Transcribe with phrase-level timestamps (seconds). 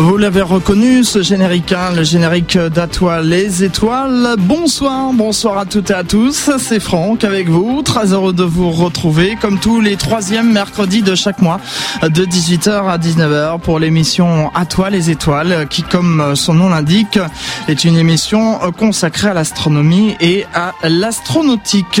[0.00, 4.36] Vous l'avez reconnu, ce générique, hein, le générique d'Atoile les étoiles.
[4.38, 6.50] Bonsoir, bonsoir à toutes et à tous.
[6.58, 7.82] C'est Franck avec vous.
[7.82, 11.60] Très heureux de vous retrouver comme tous les troisièmes mercredis de chaque mois
[12.02, 17.18] de 18h à 19h pour l'émission Atoile les étoiles qui, comme son nom l'indique,
[17.66, 22.00] est une émission consacrée à l'astronomie et à l'astronautique.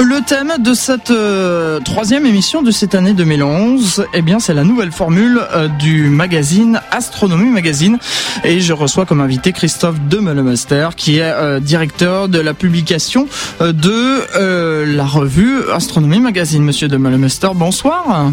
[0.00, 4.64] Le thème de cette euh, troisième émission de cette année 2011, eh bien, c'est la
[4.64, 6.80] nouvelle formule euh, du magazine
[7.20, 7.98] Astronomie Magazine.
[8.44, 13.28] Et je reçois comme invité Christophe Demelemester, qui est euh, directeur de la publication
[13.60, 16.64] de la revue Astronomie Magazine.
[16.64, 18.32] Monsieur Demelemester, bonsoir.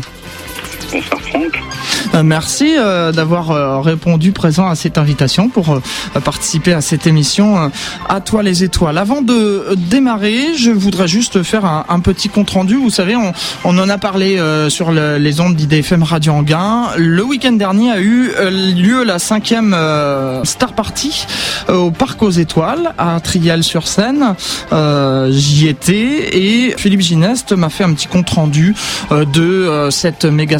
[2.14, 5.80] Euh, merci euh, d'avoir euh, répondu présent à cette invitation pour
[6.24, 7.72] participer à cette émission
[8.10, 8.98] À toi les étoiles.
[8.98, 12.76] Avant de démarrer, je voudrais juste faire un, petit compte rendu.
[12.76, 16.88] Vous savez, on, en a parlé sur les ondes d'IDFM Radio Anguin.
[16.98, 19.76] Le week-end dernier a eu lieu la cinquième
[20.44, 21.26] Star Party
[21.68, 24.36] au Parc aux Étoiles à Trial-sur-Seine.
[25.30, 28.76] J'y étais et Philippe Gineste m'a fait un petit compte rendu
[29.12, 30.60] de cette méga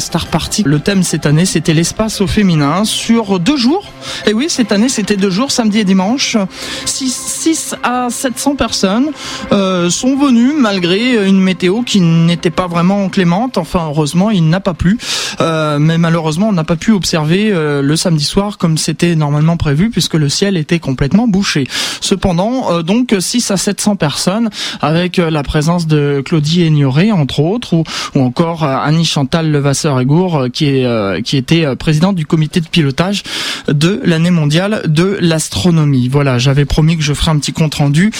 [0.64, 3.84] Le thème cette année c'était l'espace au féminin sur deux jours.
[4.26, 6.36] Et oui, cette année, c'était deux jours, samedi et dimanche.
[6.84, 9.10] 6, à 700 personnes
[9.52, 13.58] euh, sont venues malgré une météo qui n'était pas vraiment clémente.
[13.58, 14.98] Enfin, heureusement, il n'a pas plu.
[15.40, 19.56] Euh, mais malheureusement, on n'a pas pu observer euh, le samedi soir comme c'était normalement
[19.56, 21.66] prévu puisque le ciel était complètement bouché.
[22.00, 24.50] Cependant, donc 6 à 700 personnes
[24.80, 27.84] avec la présence de Claudie Ignoré, entre autres, ou,
[28.14, 29.50] ou encore Annie Chantal
[29.98, 33.22] Levasseur-Egour qui est qui était euh, présidente du comité de pilotage
[33.68, 36.08] de l'année mondiale de l'astronomie.
[36.08, 38.10] Voilà, j'avais promis que je ferais un petit compte rendu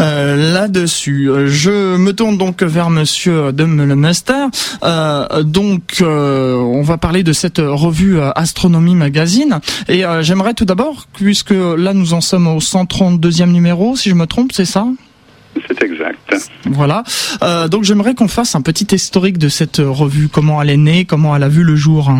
[0.00, 1.30] euh, là-dessus.
[1.46, 3.52] Je me tourne donc vers Monsieur.
[4.84, 9.60] Euh, donc, euh, on va parler de cette revue Astronomie Magazine.
[9.88, 14.26] Et j'aimerais tout d'abord, puisque là nous en sommes au 132e numéro, si je me
[14.26, 14.86] trompe, c'est ça?
[15.66, 16.21] C'est exact.
[16.66, 17.02] Voilà.
[17.42, 21.04] Euh, donc j'aimerais qu'on fasse un petit historique de cette revue, comment elle est née,
[21.04, 22.10] comment elle a vu le jour?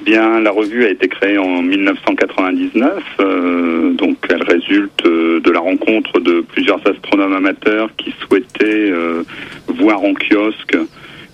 [0.00, 5.50] Eh bien, la revue a été créée en 1999, euh, donc elle résulte euh, de
[5.50, 9.24] la rencontre de plusieurs astronomes amateurs qui souhaitaient euh,
[9.68, 10.76] voir en kiosque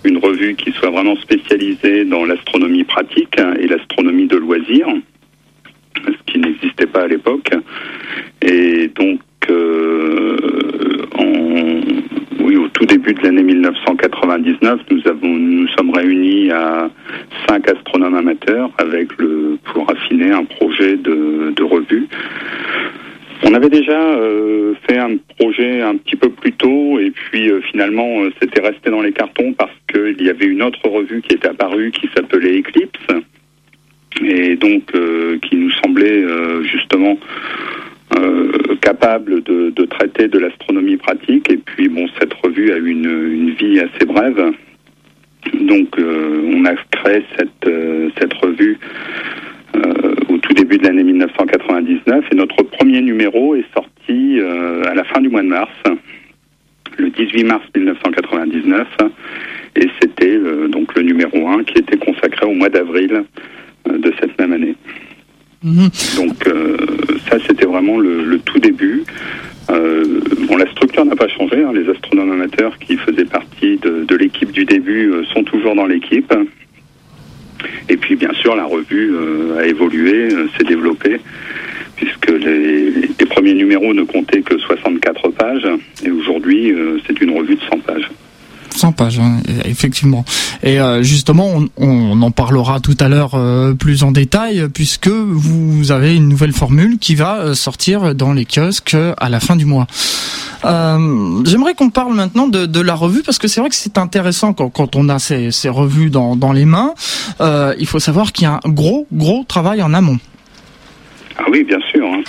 [0.04, 4.88] une revue qui soit vraiment spécialisée dans l'astronomie pratique et l'astronomie de loisirs,
[6.04, 7.50] ce qui n'existait pas à l'époque.
[8.42, 9.20] Et donc,
[12.40, 16.88] oui, au tout début de l'année 1999, nous avons, nous sommes réunis à
[17.48, 22.06] cinq astronomes amateurs avec le pour affiner un projet de, revue.
[23.42, 27.60] On avait déjà euh, fait un projet un petit peu plus tôt et puis euh,
[27.70, 31.34] finalement euh, c'était resté dans les cartons parce qu'il y avait une autre revue qui
[31.34, 33.06] était apparue qui s'appelait Eclipse
[34.24, 34.90] et donc
[35.42, 36.24] qui nous semblait
[36.62, 37.18] justement
[38.18, 38.50] euh,
[38.86, 41.50] capable de, traiter de l'astronomie pratique.
[41.50, 44.52] Et puis, bon, cette revue a eu une, vie assez brève.
[45.60, 48.78] Donc, euh, on a créé cette, euh, cette revue
[50.28, 52.24] au tout début de l'année 1999.
[52.30, 55.70] Et notre premier numéro est sorti à la fin du mois de mars,
[56.96, 58.86] le 18 mars 1999.
[59.74, 63.24] Et c'était donc le numéro 1 qui était consacré au mois d'avril
[63.84, 64.75] de cette même année.
[65.66, 65.90] Mhm.
[66.16, 66.76] Donc euh,
[67.28, 69.02] ça, c'était vraiment le, tout début.
[69.68, 71.62] Euh, bon, la structure n'a pas changé.
[71.62, 71.72] Hein.
[71.74, 76.32] Les astronomes amateurs qui faisaient partie de, l'équipe du début euh, sont toujours dans l'équipe.
[77.88, 79.12] Et puis, bien sûr, la revue
[79.58, 81.20] a évolué, s'est développée,
[81.96, 85.66] puisque les, les, premiers numéros ne comptaient que 64 pages.
[86.04, 86.72] Et aujourd'hui,
[87.06, 88.08] c'est une revue de 100 pages.
[88.76, 90.24] 100 pages, hein, effectivement.
[90.62, 95.92] Et euh, justement, on, en parlera tout à l'heure euh, plus en détail, puisque vous
[95.92, 99.64] avez une nouvelle formule qui va euh, sortir dans les kiosques à la fin du
[99.64, 99.86] mois.
[100.64, 104.96] J'aimerais qu'on parle maintenant de, la revue, parce que c'est vrai que c'est intéressant quand,
[104.96, 106.94] on a ces, revues dans, les mains.
[107.78, 110.18] il faut savoir qu'il y a un gros, gros travail en amont.
[111.38, 112.04] Ah oui, bien sûr.
[112.04, 112.22] Hein,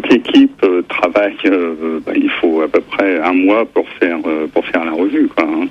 [0.00, 1.36] toute l'équipe euh, travaille.
[1.46, 4.92] Euh, bah, il faut à peu près un mois pour faire euh, pour faire la
[4.92, 5.28] revue.
[5.28, 5.66] Quoi, hein.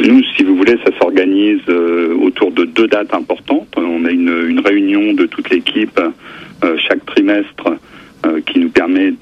[0.00, 1.68] Nous, si vous voulez, ça s'organise
[2.22, 3.68] autour de deux dates importantes.
[3.76, 6.00] On a une, réunion de toute l'équipe
[6.88, 7.76] chaque trimestre
[8.46, 9.12] qui nous permet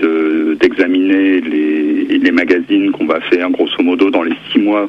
[0.60, 4.88] d'examiner les, les magazines qu'on va faire grosso modo dans les six mois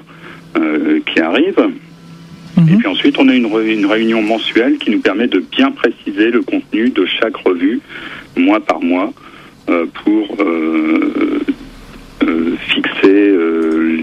[1.05, 1.67] qui arrivent.
[2.57, 6.31] Et puis ensuite, on a une, une, réunion mensuelle qui nous permet de bien préciser
[6.31, 7.79] le contenu de chaque revue,
[8.35, 9.13] mois par mois,
[9.69, 11.39] euh, pour euh,
[12.23, 13.35] euh, fixer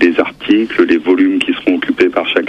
[0.01, 2.45] les articles, les volumes qui seront occupés par chaque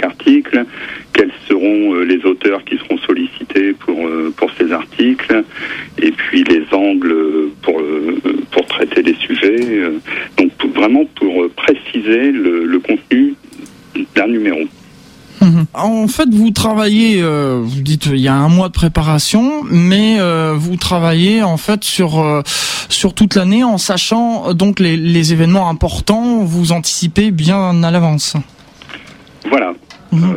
[2.08, 3.96] les auteurs qui seront sollicités pour
[4.36, 5.42] pour ces articles,
[6.00, 7.16] et puis les angles
[7.62, 7.82] pour
[8.50, 9.82] pour traiter les sujets.
[10.38, 13.34] Donc vraiment pour préciser le contenu
[14.14, 14.60] d'un numéro.
[15.46, 15.66] Mhm.
[15.74, 20.16] En fait, vous travaillez, euh, vous dites il y a un mois de préparation, mais
[20.18, 22.42] euh, vous travaillez en fait sur euh,
[22.88, 28.36] sur toute l'année en sachant donc les, les, événements importants, vous anticipez bien à l'avance.
[29.48, 29.72] Voilà.
[30.12, 30.36] Mhm.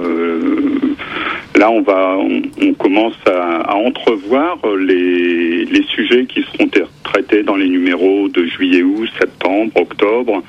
[1.56, 6.70] là, on va, on, commence à, à, entrevoir les, les sujets qui seront
[7.04, 10.44] traités dans les numéros de juillet, août, septembre, octobre.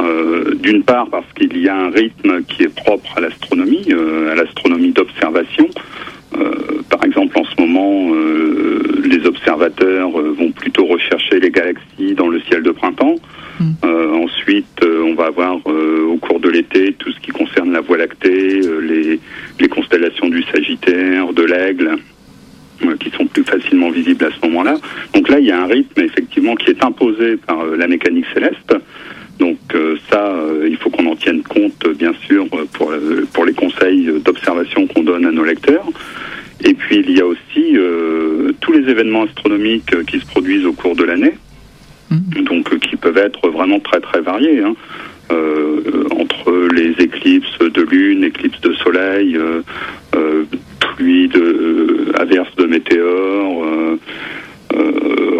[0.00, 4.32] Euh, d'une part parce qu'il y a un rythme qui est propre à l'astronomie, euh,
[4.32, 5.68] à l'astronomie d'observation.
[6.36, 8.12] Euh, par exemple, en ce moment,
[9.04, 13.16] les observateurs vont plutôt rechercher les galaxies dans le ciel de printemps.
[13.60, 14.22] Hmm.
[14.22, 18.60] ensuite, on va avoir au cours de l'été tout ce qui concerne la Voie lactée,
[18.82, 19.18] les,
[19.58, 21.96] les, constellations du Sagittaire, de l'Aigle,
[23.00, 24.76] qui sont plus facilement visibles à ce moment-là.
[25.12, 28.74] Donc là, il y a un rythme effectivement qui est imposé par la mécanique céleste.
[29.38, 33.44] Donc euh, ça, euh, il faut qu'on en tienne compte, bien sûr, pour, euh, pour
[33.44, 35.86] les conseils d'observation qu'on donne à nos lecteurs.
[36.64, 37.76] Et puis il y a aussi
[38.60, 41.34] tous les événements astronomiques qui se produisent au cours de l'année,
[42.10, 42.42] mmh.
[42.42, 44.60] donc qui peuvent être vraiment très très variés.
[44.60, 44.74] Hein.
[46.10, 49.38] entre les éclipses de lune, éclipses de soleil,
[50.98, 53.98] pluie de averses de météores, euh,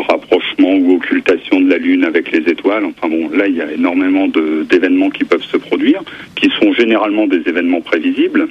[0.09, 2.85] rapprochement ou occultation de la Lune avec les étoiles.
[2.85, 6.03] Enfin bon, là, il y a énormément d'événements qui peuvent se produire,
[6.35, 8.49] qui sont généralement des événements prévisibles.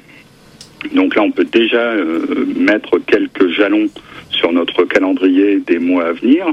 [0.94, 3.88] Donc là, on peut déjà euh, mettre quelques jalons
[4.30, 6.46] sur notre calendrier des mois à venir.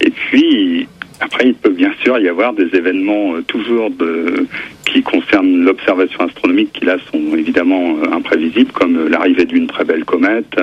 [0.00, 0.88] Et puis,
[1.20, 4.46] après, il peut bien sûr y avoir des événements euh, toujours de,
[4.86, 10.56] qui concernent l'observation astronomique, qui là sont évidemment imprévisibles, comme l'arrivée d'une très belle comète,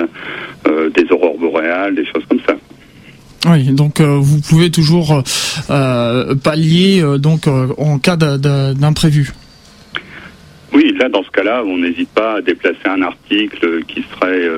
[0.66, 2.56] des aurores boréales, des choses comme ça.
[3.48, 5.22] Oui, donc euh, vous pouvez toujours
[5.70, 9.32] euh, pallier euh, donc en cas d'imprévu.
[10.72, 14.50] Oui, là dans ce cas-là, on n'hésite pas à déplacer un article qui serait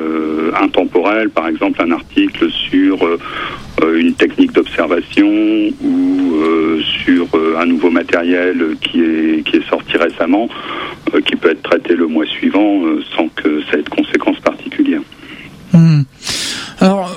[0.60, 2.98] intemporel, par exemple un article sur
[3.94, 6.32] une technique d'observation ou
[7.04, 7.26] sur
[7.60, 10.48] un nouveau matériel qui est qui est sorti récemment,
[11.24, 12.82] qui peut être traité le mois suivant
[13.14, 15.02] sans que ça ait de conséquences particulières.
[15.72, 16.02] Hmm.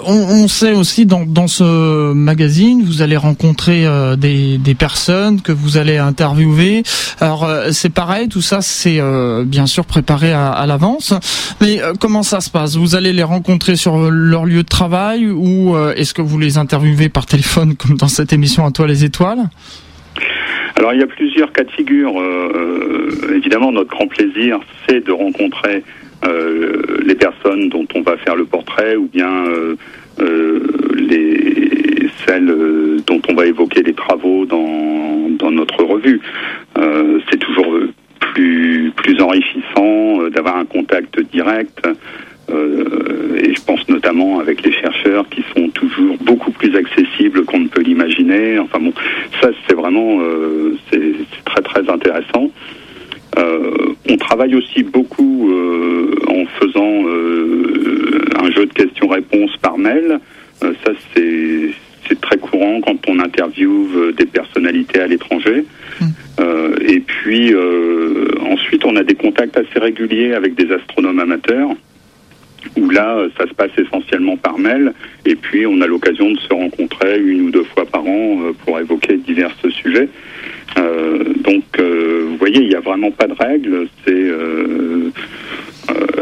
[0.02, 5.42] Alors, on, sait aussi dans, dans, ce magazine, vous allez rencontrer euh, des, des, personnes
[5.42, 6.84] que vous allez interviewer.
[7.20, 11.14] Alors, euh, c'est pareil, tout ça, c'est euh, bien sûr préparé à, à l'avance.
[11.62, 12.78] Mais comment ça se passe?
[12.78, 17.10] Vous allez les rencontrer sur leur lieu de travail ou est-ce que vous les interviewez
[17.10, 19.50] par téléphone, comme dans cette émission À toi les étoiles?
[20.76, 22.14] Alors il y a plusieurs cas de figure.
[23.36, 26.11] évidemment, notre grand plaisir, c'est de rencontrer euh,
[27.04, 29.76] les personnes dont on va faire le portrait ou bien euh,
[30.20, 30.60] euh,
[30.96, 32.54] les celles
[33.08, 36.22] dont on va évoquer les travaux dans, dans notre revue.
[37.30, 37.68] c'est toujours
[38.20, 41.80] plus plus enrichissant d'avoir un contact direct.
[42.50, 47.68] et je pense notamment avec les chercheurs qui sont toujours beaucoup plus accessibles qu'on ne
[47.68, 48.60] peut l'imaginer.
[48.60, 48.94] Enfin bon,
[49.42, 50.20] ça c'est vraiment
[50.92, 51.14] c'est
[51.46, 52.52] très très intéressant.
[53.38, 60.20] Euh, on travaille aussi beaucoup euh, en faisant euh, un jeu de questions-réponses par mail.
[60.62, 65.64] ça, c'est très courant quand on interviewe des personnalités à l'étranger.
[66.02, 66.10] Hmm.
[66.86, 67.54] et puis
[68.42, 71.70] ensuite, on a des contacts assez réguliers avec des astronomes amateurs
[72.78, 74.94] où là, ça se passe essentiellement par mail,
[75.26, 78.78] et puis on a l'occasion de se rencontrer une ou deux fois par an pour
[78.80, 80.10] évoquer divers sujets.
[80.78, 83.88] Euh, donc, euh, vous voyez, il n'y a vraiment pas de règles.
[84.06, 85.12] C'est euh,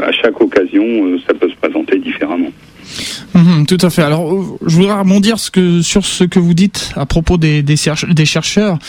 [0.02, 2.52] à chaque occasion, ça peut se présenter différemment.
[3.36, 4.02] Mhm, tout à fait.
[4.02, 7.76] Alors, je voudrais rebondir ce que, sur ce que vous dites à propos des, des,
[8.10, 8.80] des chercheurs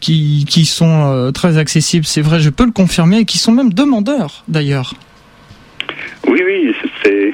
[0.00, 2.04] qui, qui sont très accessibles.
[2.04, 4.94] C'est vrai, je peux le confirmer, et qui sont même demandeurs d'ailleurs.
[6.28, 7.32] Oui, oui, c'est.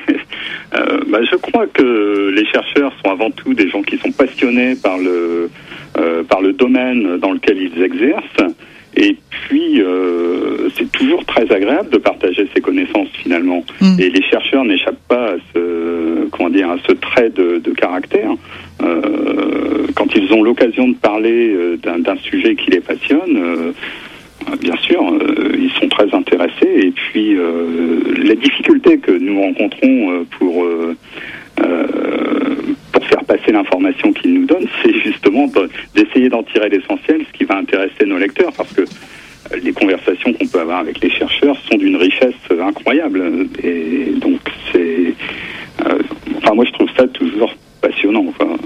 [1.08, 4.98] bah, je crois que les chercheurs sont avant tout des gens qui sont passionnés par
[4.98, 5.50] le
[5.96, 8.54] euh, par le domaine dans lequel ils exercent.
[8.96, 13.62] Et puis, euh, c'est toujours très agréable de partager ses connaissances finalement.
[13.80, 14.00] Mm.
[14.00, 18.30] Et les chercheurs n'échappent pas à ce, comment dire, à ce trait de, de caractère.
[18.82, 23.72] Euh, quand ils ont l'occasion de parler euh, d'un sujet qui les passionne, euh,
[24.60, 25.02] bien sûr,
[25.58, 26.86] ils sont très intéressés.
[26.86, 27.36] Et puis,
[28.22, 30.64] la difficulté que nous rencontrons pour
[33.08, 35.46] faire passer l'information qu'ils nous donnent, c'est justement
[35.94, 40.32] d'essayer d'en tirer l'essentiel, ce qui va intéresser nos lecteurs, parce que euh, les conversations
[40.32, 43.48] qu'on peut avoir avec les chercheurs sont d'une richesse incroyable.
[43.62, 44.40] Et donc
[44.72, 45.14] c'est,
[46.38, 48.26] enfin moi je trouve ça toujours passionnant.
[48.28, 48.56] Enfin,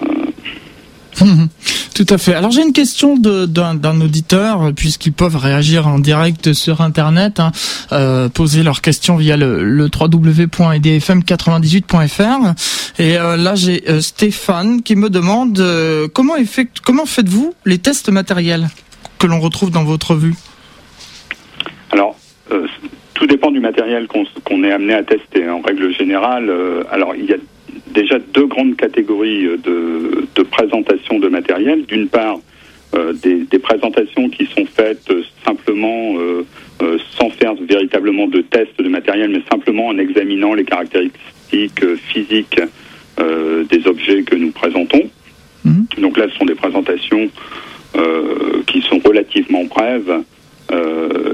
[1.95, 2.35] tout à fait.
[2.35, 7.53] Alors j'ai une question d'un auditeur, puisqu'ils peuvent réagir en direct sur Internet, hein,
[7.93, 12.55] euh, poser leurs questions via le, le www.edfm98.fr.
[12.99, 15.63] Et euh, là j'ai euh, Stéphane qui me demande
[16.13, 16.35] comment,
[16.85, 18.69] comment faites-vous les tests matériels
[19.19, 20.35] que l'on retrouve dans votre vue?
[21.91, 22.17] Alors
[23.15, 25.51] tout dépend du matériel qu'on est amené à tester.
[25.51, 26.51] En règle générale,
[26.91, 27.37] alors il y a
[27.93, 31.85] déjà deux grandes catégories euh, de, de présentation de matériel.
[31.87, 32.39] D'une part,
[32.95, 36.17] euh, des, des, présentations qui sont faites euh, simplement
[37.19, 42.61] sans faire véritablement de tests de matériel, mais simplement en examinant les caractéristiques physiques
[43.69, 45.11] des objets que nous présentons.
[45.65, 45.87] Mhm.
[45.99, 47.29] Donc là, ce sont des présentations
[48.67, 50.23] qui sont relativement brèves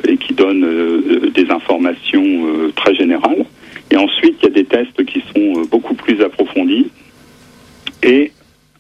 [0.08, 3.44] et qui donnent des informations très générales.
[3.90, 6.90] Et ensuite, il y a des tests qui sont euh, beaucoup plus approfondis.
[8.02, 8.32] Et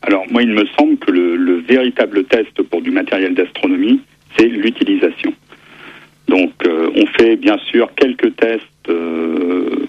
[0.02, 4.00] alors, moi, il me semble que le, véritable test pour du matériel d'astronomie,
[4.36, 5.32] c'est l'utilisation.
[6.28, 9.86] Donc, euh, on fait bien sûr quelques tests euh,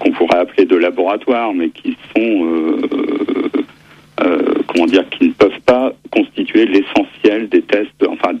[0.00, 2.78] qu'on pourrait appeler de laboratoire, mais qui sont,
[4.68, 8.32] comment dire, qui ne peuvent pas constituer l'essentiel des tests, enfin,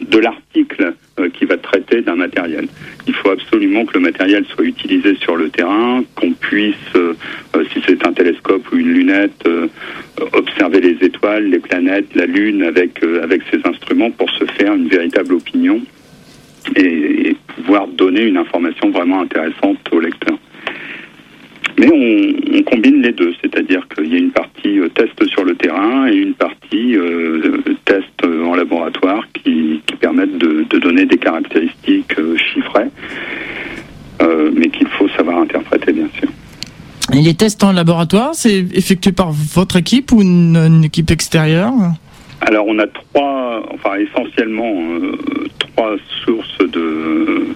[0.00, 2.66] de l'article euh, qui va traiter d'un matériel.
[3.06, 7.14] Il faut absolument que le matériel soit utilisé sur le terrain, qu'on puisse, euh,
[7.56, 9.48] euh, si c'est un télescope ou une lunette,
[10.32, 11.58] observer les étoiles, les
[12.52, 15.80] planètes, la Lune avec, avec ces instruments pour se faire une véritable opinion
[16.76, 20.36] et, pouvoir donner une information vraiment intéressante au lecteur.
[21.78, 26.08] Mais on, combine les deux, c'est-à-dire qu'il y a une partie test sur le terrain
[26.08, 26.96] et une partie
[27.84, 32.88] test en laboratoire qui, permettent de, donner des caractéristiques euh, chiffrées,
[34.22, 36.28] euh, mais qu'il faut savoir interpréter, bien sûr.
[37.12, 41.72] Et les tests en laboratoire, c'est effectué par votre équipe ou une, équipe extérieure?
[42.40, 45.16] Alors, on a trois, enfin essentiellement euh,
[45.58, 47.46] trois sources de,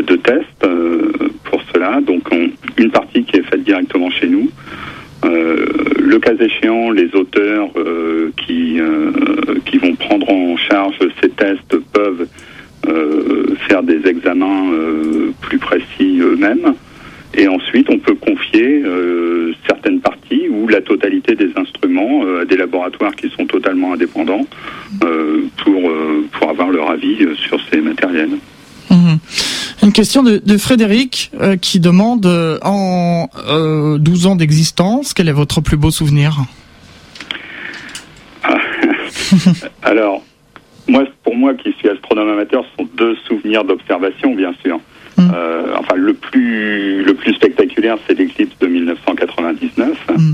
[0.00, 0.66] de tests
[1.44, 2.00] pour cela.
[2.00, 2.28] Donc,
[2.76, 4.50] une partie qui est faite directement chez nous.
[5.24, 7.70] le cas échéant, les auteurs
[8.36, 8.80] qui,
[9.66, 12.26] qui vont prendre en charge ces tests peuvent
[12.88, 16.74] euh, faire des examens euh, plus précis eux-mêmes.
[17.34, 22.56] Et ensuite, on peut confier euh, certaines parties ou la totalité des instruments à des
[22.56, 24.46] laboratoires qui sont totalement indépendants
[25.00, 25.92] pour,
[26.32, 28.36] pour avoir leur avis sur ces matériels.
[28.90, 29.18] Mhm.
[29.82, 32.26] Une question de, de Frédéric qui demande
[32.62, 33.28] en
[33.98, 36.36] 12 ans d'existence, quel est votre plus beau souvenir?
[39.82, 40.22] Alors,
[40.88, 44.80] moi, pour moi qui suis astronome amateur, ce sont deux souvenirs d'observation, bien sûr.
[45.16, 45.30] Mm.
[45.34, 49.98] Euh, enfin, le plus, le plus spectaculaire, c'est l'éclipse de 1999.
[50.08, 50.32] Mm.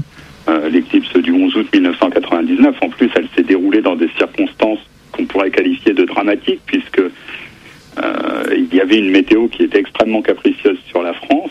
[0.49, 2.77] Euh, l'éclipse du 11 août 1999.
[2.81, 4.81] En plus, elle s'est déroulée dans des circonstances
[5.13, 10.23] qu'on pourrait qualifier de dramatiques, puisque euh, il y avait une météo qui était extrêmement
[10.23, 11.51] capricieuse sur la France.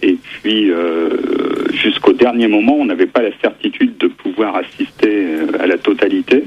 [0.00, 0.70] Et puis,
[1.72, 5.26] jusqu'au dernier moment, on n'avait pas la certitude de pouvoir assister
[5.58, 6.44] à la totalité.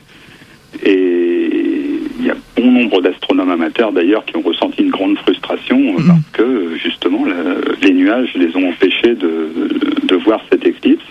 [0.86, 1.91] Et
[2.22, 6.08] il y a bon nombre d'astronomes amateurs d'ailleurs qui ont ressenti une grande frustration mm.
[6.08, 7.26] parce que justement
[7.82, 9.50] les nuages les ont empêchés de,
[10.04, 11.04] de, voir cette éclipse.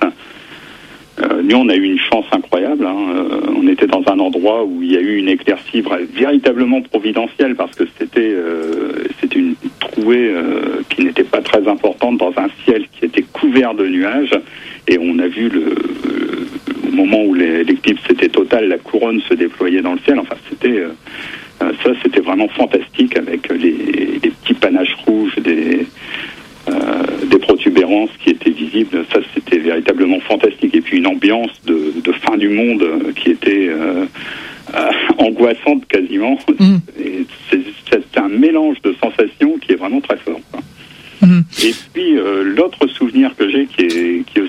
[1.21, 2.87] Euh, nous, on a eu une chance incroyable.
[2.87, 2.97] Hein.
[3.15, 5.83] Euh, on était dans un endroit où il y a eu une éclaircie
[6.15, 12.19] véritablement providentielle parce que c'était euh, c'était une trouée euh, qui n'était pas très importante
[12.19, 14.39] dans un ciel qui était couvert de nuages
[14.89, 15.75] et on a vu le,
[16.91, 20.19] au moment où l'éclipse était totale, la couronne se déployait dans le ciel.
[20.19, 20.89] Enfin, c'était euh,
[21.63, 25.87] euh, ça, c'était vraiment fantastique avec les, petits panaches rouges des
[26.69, 26.73] euh,
[27.31, 29.05] des protubérances qui étaient visibles.
[29.13, 30.75] Ça, c'était véritablement fantastique.
[30.75, 32.85] Et puis une ambiance de, fin du monde
[33.17, 33.71] qui était
[35.19, 36.39] angoissante quasiment.
[36.59, 36.77] Mm.
[37.51, 40.41] C'est un mélange de sensations qui est vraiment très fort.
[41.23, 41.45] Mhm.
[41.65, 44.40] Et puis l'autre souvenir que j'ai qui est, qui est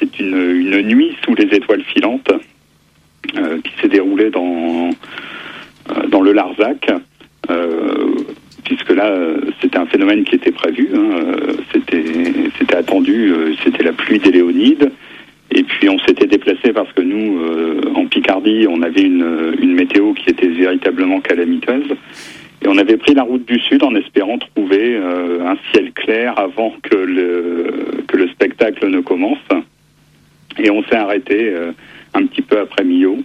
[0.00, 2.32] c'est une, nuit sous les étoiles filantes
[3.36, 4.90] euh, qui s'est déroulée dans,
[5.90, 6.90] euh, dans le Larzac.
[8.64, 9.14] puisque là,
[9.60, 11.10] c'était un phénomène qui était prévu, hein,
[11.72, 14.90] c'était, attendu, c'était la pluie des Léonides.
[15.52, 17.38] Et puis on s'était déplacé parce que nous,
[17.94, 21.94] en Picardie, on avait une météo qui était véritablement calamiteuse.
[22.62, 26.38] Et on avait pris la route du sud en espérant trouver euh, un ciel clair
[26.38, 29.38] avant que le, que le spectacle ne commence.
[30.58, 31.72] Et on s'est arrêté euh,
[32.14, 33.18] un petit peu après Millau,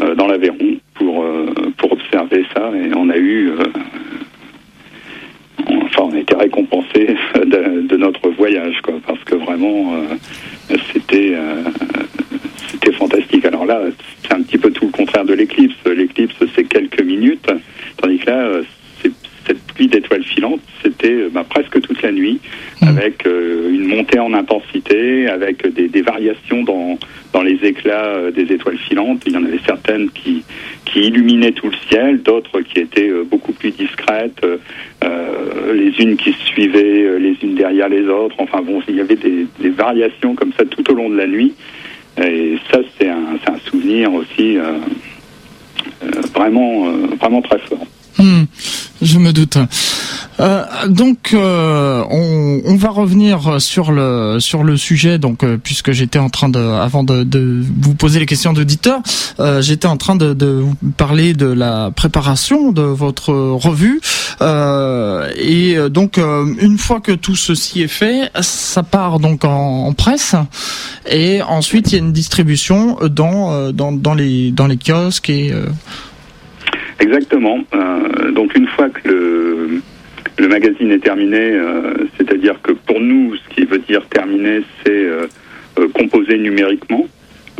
[0.00, 1.26] euh, dans l'Aveyron, pour,
[1.78, 2.70] pour observer ça.
[2.74, 3.50] Et on a eu...
[5.68, 9.94] enfin, on a été récompensé de, notre voyage, quoi, parce que vraiment,
[10.92, 11.34] c'était
[12.70, 13.44] c'était fantastique.
[13.44, 13.82] Alors là,
[14.22, 15.76] c'est un petit peu tout le contraire de l'éclipse.
[15.86, 17.50] L'éclipse, c'est quelques minutes,
[17.96, 18.50] tandis que là,
[19.46, 22.40] cette pluie d'étoiles filantes, c'était bah, presque toute la nuit,
[22.80, 22.86] mmh.
[22.88, 23.86] avec une
[24.18, 26.98] en intensité, avec des, variations dans,
[27.32, 29.22] dans les éclats des étoiles filantes.
[29.26, 30.42] Il y en avait certaines qui,
[30.84, 34.44] qui illuminaient tout le ciel, d'autres qui étaient beaucoup plus discrètes,
[35.04, 38.36] euh, les unes qui se suivaient les unes derrière les autres.
[38.38, 41.54] Enfin bon, il y avait des, variations comme ça tout au long de la nuit.
[42.20, 44.72] Et ça, c'est un, un, souvenir aussi euh,
[46.02, 47.86] euh, vraiment, euh, vraiment très fort.
[48.20, 48.44] Hmm,
[49.00, 49.56] je me doute.
[50.40, 55.18] Euh, donc, euh, on, on, va revenir sur le sur le sujet.
[55.18, 59.00] Donc, euh, puisque j'étais en train de, avant de, de vous poser les questions d'auditeurs,
[59.38, 64.00] euh, j'étais en train de, de, vous parler de la préparation de votre revue.
[64.40, 70.34] et donc, une fois que tout ceci est fait, ça part donc en, en presse,
[71.10, 75.52] et ensuite il y a une distribution dans dans, dans les dans les kiosques et
[77.00, 77.60] Exactement.
[77.74, 79.82] Euh, donc une fois que le,
[80.38, 84.92] le magazine est terminé, euh, c'est-à-dire que pour nous, ce qui veut dire terminé, c'est
[84.92, 85.26] euh,
[85.94, 87.06] composé numériquement.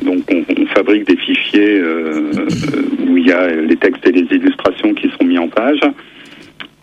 [0.04, 1.82] Donc on, fabrique des fichiers
[3.06, 5.80] où il y a les textes et les illustrations qui sont mis en page.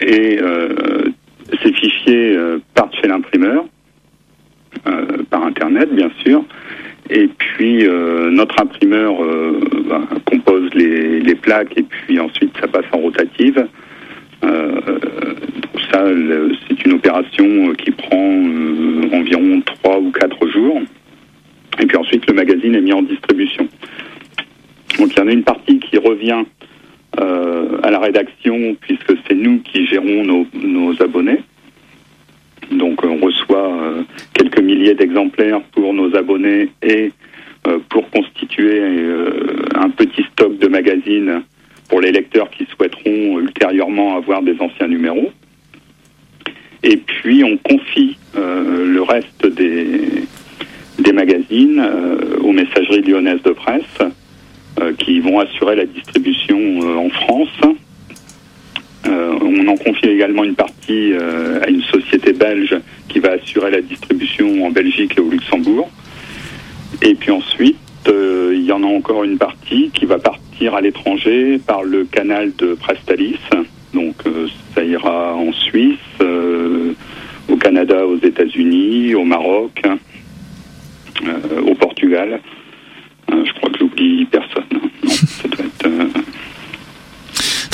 [0.01, 0.39] Et
[1.63, 2.37] ces fichiers
[2.75, 3.65] partent chez l'imprimeur,
[5.31, 6.43] par Internet bien sûr.
[7.09, 11.35] Et puis euh, notre imprimeur euh, bah, compose les, les,
[11.75, 13.67] et puis ensuite ça passe en rotative.
[14.43, 14.81] Euh,
[15.91, 16.03] ça,
[16.67, 20.81] c'est une opération qui prend euh, environ 3 ou 4 jours.
[21.79, 23.67] Et puis ensuite le magazine est mis en distribution.
[24.99, 26.43] Donc il y en a une partie qui revient
[27.19, 31.39] euh, à la rédaction puisque c'est nous qui gérons nos, nos abonnés.
[32.71, 37.11] Donc on reçoit euh, quelques milliers d'exemplaires pour nos abonnés et
[37.67, 39.29] euh, pour constituer euh,
[39.75, 41.43] un petit stock de magazines
[41.89, 45.31] pour les lecteurs qui souhaiteront ultérieurement avoir des anciens numéros.
[46.83, 50.01] Et puis on confie le reste des,
[50.99, 51.83] des magazines
[52.41, 53.97] aux messageries lyonnaises de presse
[54.99, 57.59] qui vont assurer la distribution en France
[59.07, 62.75] euh, on en confie également une partie euh, à une société belge
[63.07, 65.89] qui va assurer la distribution en Belgique et au Luxembourg.
[67.01, 70.81] Et puis ensuite, euh, il y en a encore une partie qui va partir à
[71.65, 73.39] par le canal de Prestalis.
[73.93, 74.15] Donc
[74.75, 75.97] ça ira en Suisse,
[77.49, 79.81] au Canada, aux États-Unis, au Maroc,
[81.65, 82.39] au Portugal.
[83.29, 84.63] je crois que j'oublie personne.
[85.03, 85.87] Être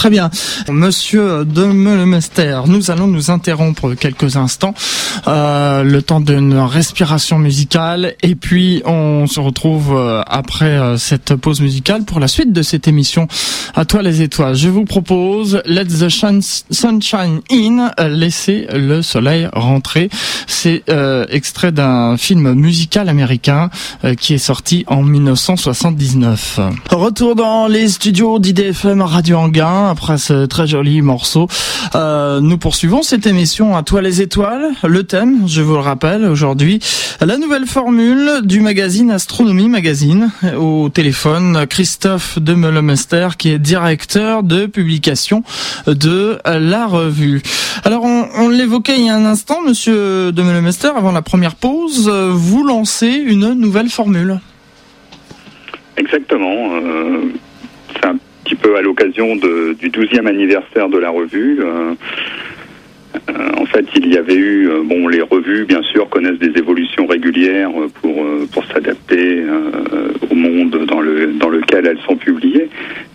[0.03, 0.29] Très bien.
[0.69, 4.73] Monsieur de Meulemester, nous allons nous interrompre quelques instants,
[5.33, 11.35] euh, le temps d'une respiration musicale, et puis on se retrouve euh, après euh, cette
[11.35, 13.27] pause musicale pour la suite de cette émission.
[13.75, 14.55] À toi les étoiles.
[14.55, 20.09] Je vous propose Let the Sunshine In, laissez le soleil rentrer.
[20.47, 23.69] C'est euh, extrait d'un film musical américain
[24.03, 26.59] euh, qui est sorti en 1979.
[26.91, 31.47] Retour dans les studios d'IDFM Radio Anguin après ce très joli morceau.
[31.95, 34.69] Nous poursuivons cette émission à toi les étoiles.
[34.83, 36.79] Le thème, je vous le rappelle aujourd'hui,
[37.21, 40.31] la nouvelle formule du magazine Astronomie Magazine.
[40.57, 45.43] Au téléphone, Christophe de Meulemester qui est directeur de publication
[45.87, 47.41] de la revue.
[47.85, 52.09] Alors on, l'évoquait il y a un instant, monsieur de Meulemester, avant la première pause,
[52.09, 54.39] vous lancez une nouvelle formule.
[55.97, 56.73] Exactement.
[56.73, 57.21] Euh,
[57.93, 61.59] c'est un petit peu à l'occasion du 12e anniversaire de la revue.
[61.61, 61.93] Euh,
[63.57, 67.05] en fait, il y avait eu, euh, bon, les revues, bien sûr, connaissent des évolutions
[67.05, 67.71] régulières
[68.01, 69.43] pour pour s'adapter
[70.29, 72.69] au monde dans le dans lequel elles sont publiées.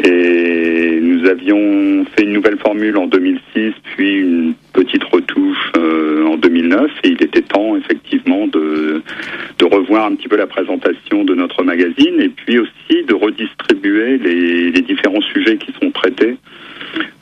[0.05, 6.91] Et nous avions fait une nouvelle formule en 2006, puis une petite retouche en 2009.
[7.05, 9.03] Et il était temps, effectivement, de
[9.59, 14.19] de revoir un petit peu la présentation de notre magazine, et puis aussi de redistribuer
[14.19, 16.37] les, les différents sujets qui sont traités.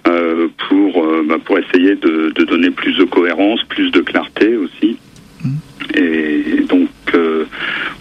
[0.07, 4.57] Euh, pour, euh, bah, pour essayer de, de, donner plus de cohérence, plus de clarté
[4.57, 4.97] aussi.
[5.45, 5.99] Mmh.
[5.99, 7.45] Et donc, euh,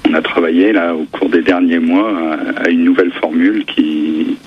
[0.08, 4.38] on a travaillé là au cours des derniers mois à, à une nouvelle formule qui,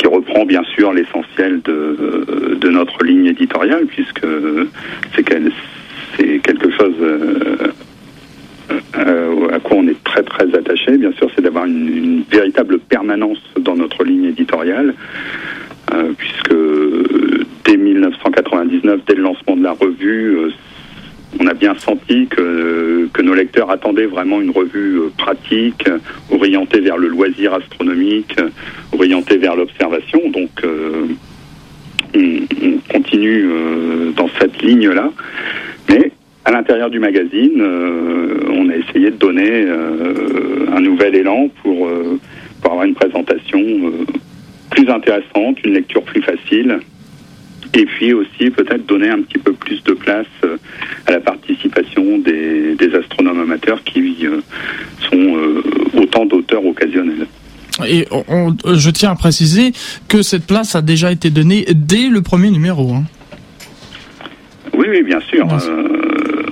[0.00, 4.26] qui reprend bien sûr l'essentiel de, de notre ligne éditoriale, puisque
[5.14, 6.94] c'est quelque chose
[9.52, 13.76] à quoi on est très très attaché, bien sûr, c'est d'avoir une, véritable permanence dans
[13.76, 14.94] notre ligne éditoriale.
[15.92, 16.54] Euh, puisque
[17.64, 20.38] dès 1999, dès le lancement de la revue,
[21.44, 25.84] a bien senti que, que nos lecteurs attendaient vraiment une revue pratique,
[26.30, 28.36] orientée vers le loisir astronomique,
[28.92, 30.20] orientée vers l'observation.
[30.30, 30.50] Donc,
[32.14, 33.48] on, continue
[34.16, 34.28] dans
[34.62, 35.10] ligne-là.
[35.88, 36.12] Mais
[36.44, 39.66] à l'intérieur du magazine, on a essayé de donner
[40.72, 41.90] un nouvel élan pour,
[42.62, 43.60] pour avoir une présentation
[44.70, 46.80] plus intéressante, une lecture plus facile
[47.74, 50.56] et puis aussi peut-être donner un petit peu plus de place euh,
[51.06, 54.40] à la participation des, astronomes amateurs qui euh,
[55.08, 55.62] sont euh,
[55.94, 57.26] autant d'auteurs occasionnels.
[57.86, 59.72] Et je tiens à préciser
[60.08, 62.92] que cette place a déjà été donnée dès le premier numéro.
[62.92, 63.04] Hein.
[64.76, 65.39] Oui, oui, bien sûr.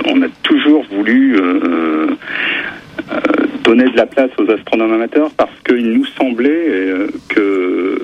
[0.07, 1.37] On a toujours voulu
[3.65, 6.67] donner de la place aux astronomes amateurs parce qu'il nous semblait
[7.29, 7.99] que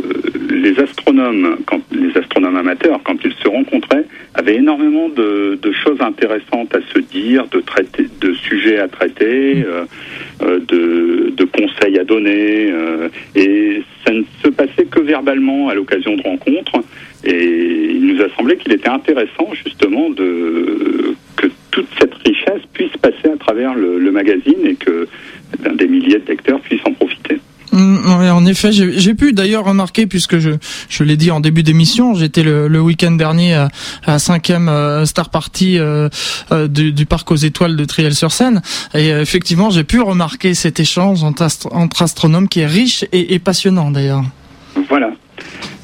[0.64, 4.04] les astronomes, quand, les astronomes amateurs, quand ils se rencontraient,
[4.34, 9.64] avaient énormément de, choses intéressantes à se dire, de, traiter, de sujets à traiter, mm.
[9.66, 9.84] euh,
[10.42, 12.70] euh, de, conseils à donner.
[12.70, 16.80] Euh, et ça ne se passait que verbalement à l'occasion de rencontres.
[17.24, 22.96] Et il nous a semblé qu'il était intéressant justement de que toute cette richesse puisse
[23.00, 25.08] passer à travers le, le magazine et que
[25.74, 27.40] des milliers de lecteurs puissent en profiter.
[27.74, 30.50] Mm, en effet, j'ai pu d'ailleurs remarquer, puisque je,
[30.88, 33.68] je l'ai dit en début d'émission, j'étais le, le week-end dernier à,
[34.06, 36.08] la cinquième euh, Star Party euh,
[36.52, 38.62] euh, du, parc aux étoiles de Triel-sur-Seine,
[38.94, 43.90] et effectivement, j'ai pu remarquer cet échange entre, entre astronomes qui est riche et, passionnant
[43.90, 44.22] d'ailleurs.
[44.88, 45.10] Voilà.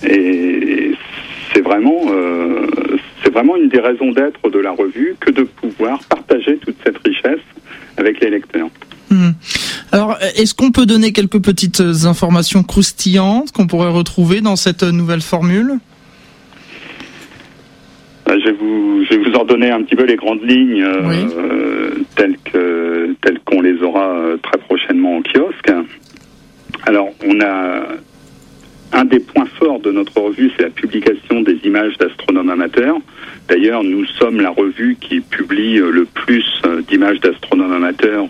[0.04, 0.69] Et
[1.52, 2.02] c'est vraiment,
[3.22, 6.98] c'est vraiment une des raisons d'être de la revue que de pouvoir partager toute cette
[6.98, 7.40] richesse
[7.96, 8.68] avec les lecteurs.
[9.10, 9.30] Hmm.
[9.92, 15.20] Alors, est-ce qu'on peut donner quelques petites informations croustillantes qu'on pourrait retrouver dans cette nouvelle
[15.20, 15.78] formule?
[18.28, 20.84] Euh, je vais, vous, je vais vous en donner un petit peu les grandes lignes
[20.84, 25.72] euh, telles que telles qu'on les aura euh, très prochainement en kiosque.
[26.86, 27.82] Alors, on a
[28.92, 32.96] un des points forts de notre revue, c'est la publication des images d'astronomes amateurs.
[33.48, 36.44] D'ailleurs, nous sommes la revue qui publie le plus
[36.88, 38.26] d'images d'astronomes amateurs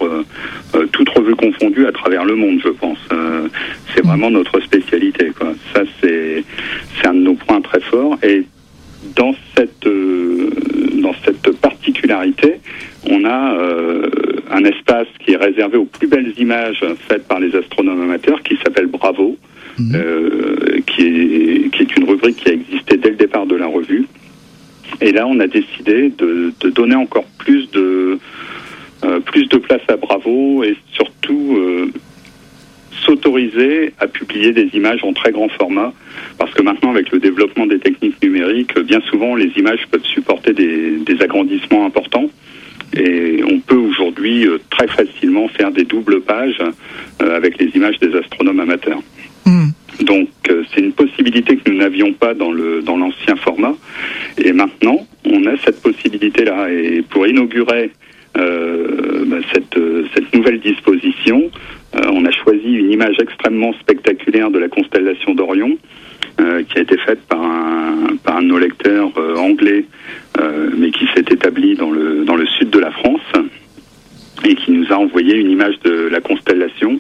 [0.75, 2.99] euh, toute revue confondue à travers le monde, je pense.
[3.13, 3.49] Euh,
[3.95, 5.33] c'est vraiment notre spécialité.
[5.75, 6.45] Ça, c'est
[6.97, 8.19] c'est un de nos points très forts.
[8.23, 8.45] Et
[9.17, 10.51] dans cette euh,
[11.03, 12.61] dans cette particularité,
[13.09, 13.57] on a
[14.51, 18.57] un espace qui est réservé aux plus belles images faites par les astronomes amateurs, qui
[18.63, 19.39] s'appelle Bravo,
[19.81, 20.83] mhm.
[20.87, 24.07] qui est qui est une rubrique qui a existé dès le départ de la revue.
[25.01, 28.19] Et là, on a décidé de, donner encore plus de
[29.05, 31.91] euh, plus de place à Bravo et surtout euh,
[33.03, 35.95] s'autoriser à publier des images en très grand format,
[36.37, 40.53] parce que maintenant, avec le développement des techniques numériques, bien souvent, les images peuvent supporter
[40.53, 42.29] des, agrandissements importants.
[42.95, 46.61] Et on peut aujourd'hui euh, très facilement faire des doubles pages
[47.21, 49.01] avec les images des astronomes amateurs.
[50.03, 53.75] Donc c'est une possibilité que nous n'avions pas dans le dans l'ancien format.
[54.39, 56.71] Et maintenant, on a cette possibilité-là.
[56.71, 57.91] Et pour inaugurer
[58.39, 61.51] euh, bah, cette, euh, cette, nouvelle disposition.
[61.97, 65.77] Euh, on a choisi une image extrêmement spectaculaire de la constellation d'Orion,
[66.69, 69.85] qui a été faite par un, par un de nos lecteurs anglais,
[70.75, 73.21] mais qui s'est établi dans le, dans le sud de la France
[74.45, 76.99] et qui nous a envoyé une image de la constellation.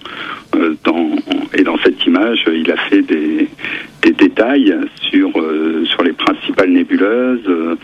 [0.85, 1.11] dans,
[1.55, 3.48] et dans cette image, il a fait des,
[4.03, 4.74] des détails
[5.11, 5.31] sur,
[5.85, 7.76] sur les principales nébuleuses,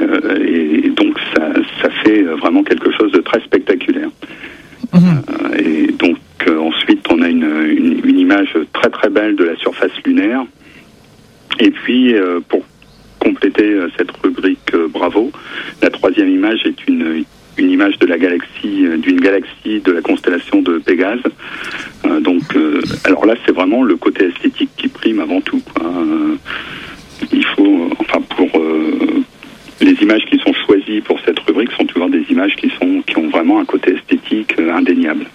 [0.00, 4.08] euh, et donc ça, ça, fait vraiment quelque chose de très spectaculaire.
[4.92, 5.00] Mhm.
[5.02, 9.56] Euh, et donc euh, ensuite on a une, une, image très très belle de la
[9.56, 10.44] surface lunaire.
[11.60, 12.14] Et puis
[12.48, 12.64] pour
[13.18, 15.30] compléter cette rubrique Bravo,
[15.82, 17.24] la troisième image est une,
[17.58, 21.20] une image de la galaxie, d'une galaxie de la constellation de Pégase.
[22.20, 22.42] donc,
[23.04, 25.62] alors là, c'est vraiment le côté esthétique qui prime avant tout.
[27.32, 28.50] il faut, enfin, pour
[29.82, 33.18] les images qui sont choisies pour cette rubrique sont toujours des images qui, sont, qui
[33.18, 35.26] ont vraiment un côté esthétique euh, indéniable.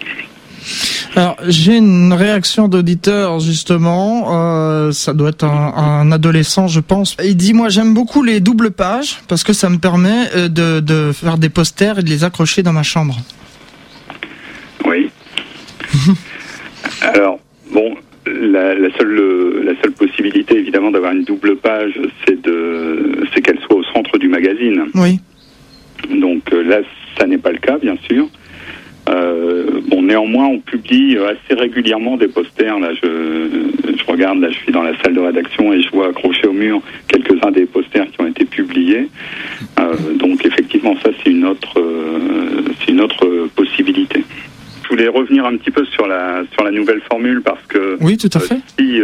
[1.16, 7.16] Alors j'ai une réaction d'auditeur justement, euh, ça doit être un, adolescent je pense.
[7.24, 10.80] Il dit moi j'aime beaucoup les doubles pages parce que ça me permet euh, de,
[10.80, 13.16] de faire des posters et de les accrocher dans ma chambre.
[14.84, 15.10] Oui.
[17.02, 17.40] Alors
[17.72, 17.94] bon,
[18.26, 23.76] la, seule, la seule possibilité, évidemment, d'avoir une double page, c'est de, c'est qu'elle soit
[23.76, 24.84] au centre du magazine.
[24.94, 25.20] Oui.
[26.10, 26.78] Donc euh, là,
[27.18, 28.28] ça n'est pas le cas, bien sûr.
[29.08, 32.78] Euh, bon, néanmoins, on publie assez régulièrement des posters.
[32.78, 36.08] Là, je, je regarde, là, je suis dans la salle de rédaction et je vois
[36.08, 39.08] accrochés au mur quelques-uns des posters qui ont été publiés.
[39.80, 41.80] Euh, donc, effectivement, ça, c'est une autre
[42.88, 44.24] une autre possibilité.
[44.88, 48.16] Je voulais revenir un petit peu sur la sur la nouvelle formule parce que oui,
[48.16, 48.56] tout à fait.
[48.78, 49.02] si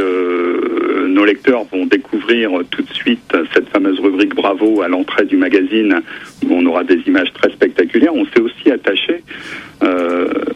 [1.08, 6.00] nos lecteurs vont découvrir tout de suite cette fameuse rubrique Bravo à l'entrée du magazine
[6.42, 9.22] où on aura des images très spectaculaires, on s'est aussi attaché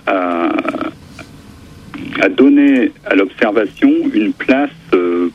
[0.06, 0.48] à
[2.20, 4.70] à donner à l'observation une place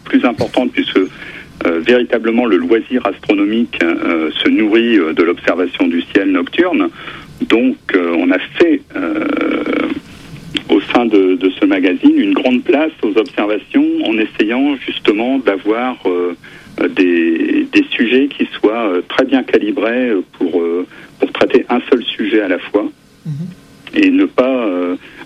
[0.05, 0.99] plus importante puisque
[1.63, 6.89] véritablement le loisir astronomique se nourrit de l'observation du ciel nocturne.
[7.41, 8.81] Donc on a fait
[10.69, 15.97] au sein de, de, ce magazine une grande place aux observations en essayant justement d'avoir
[16.95, 20.63] des, des, sujets qui soient très bien calibrés pour,
[21.19, 22.85] pour traiter un seul sujet à la fois.
[23.95, 24.67] Et ne pas,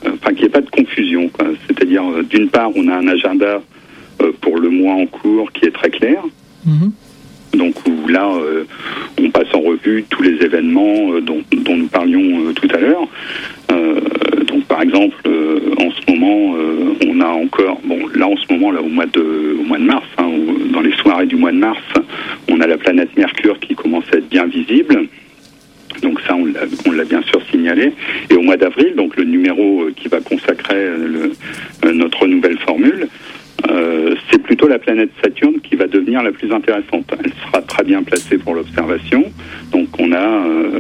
[0.05, 1.29] enfin qu'il n'y ait pas de confusion.
[1.67, 3.61] C'est-à-dire, d'une part, on a un agenda
[4.41, 6.21] pour le mois en cours qui est très clair.
[6.65, 6.89] Mmh.
[7.53, 8.29] Donc où là,
[9.87, 13.07] euh, tous les événements euh, dont, dont, nous parlions euh, tout à l'heure.
[14.47, 15.17] donc par exemple,
[15.77, 16.55] en ce moment,
[17.05, 19.83] on a encore, bon là en ce moment, là au mois de, au mois de
[19.83, 20.29] mars, hein,
[20.73, 21.83] dans les soirées du mois de mars,
[22.49, 25.07] on a la planète Mercure qui commence à être bien visible.
[26.01, 27.91] Donc ça, on l'a bien sûr signalé.
[28.29, 30.87] Et au mois d'avril, donc le numéro qui va consacrer
[31.83, 33.07] notre nouvelle formule,
[33.69, 37.11] euh, c'est plutôt la planète Saturne qui va devenir la plus intéressante.
[37.23, 39.23] Elle sera très bien placée pour l'observation.
[39.71, 40.79] Donc on a, euh,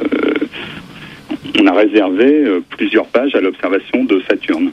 [1.59, 4.71] on a réservé euh, plusieurs pages à l'observation de Saturne.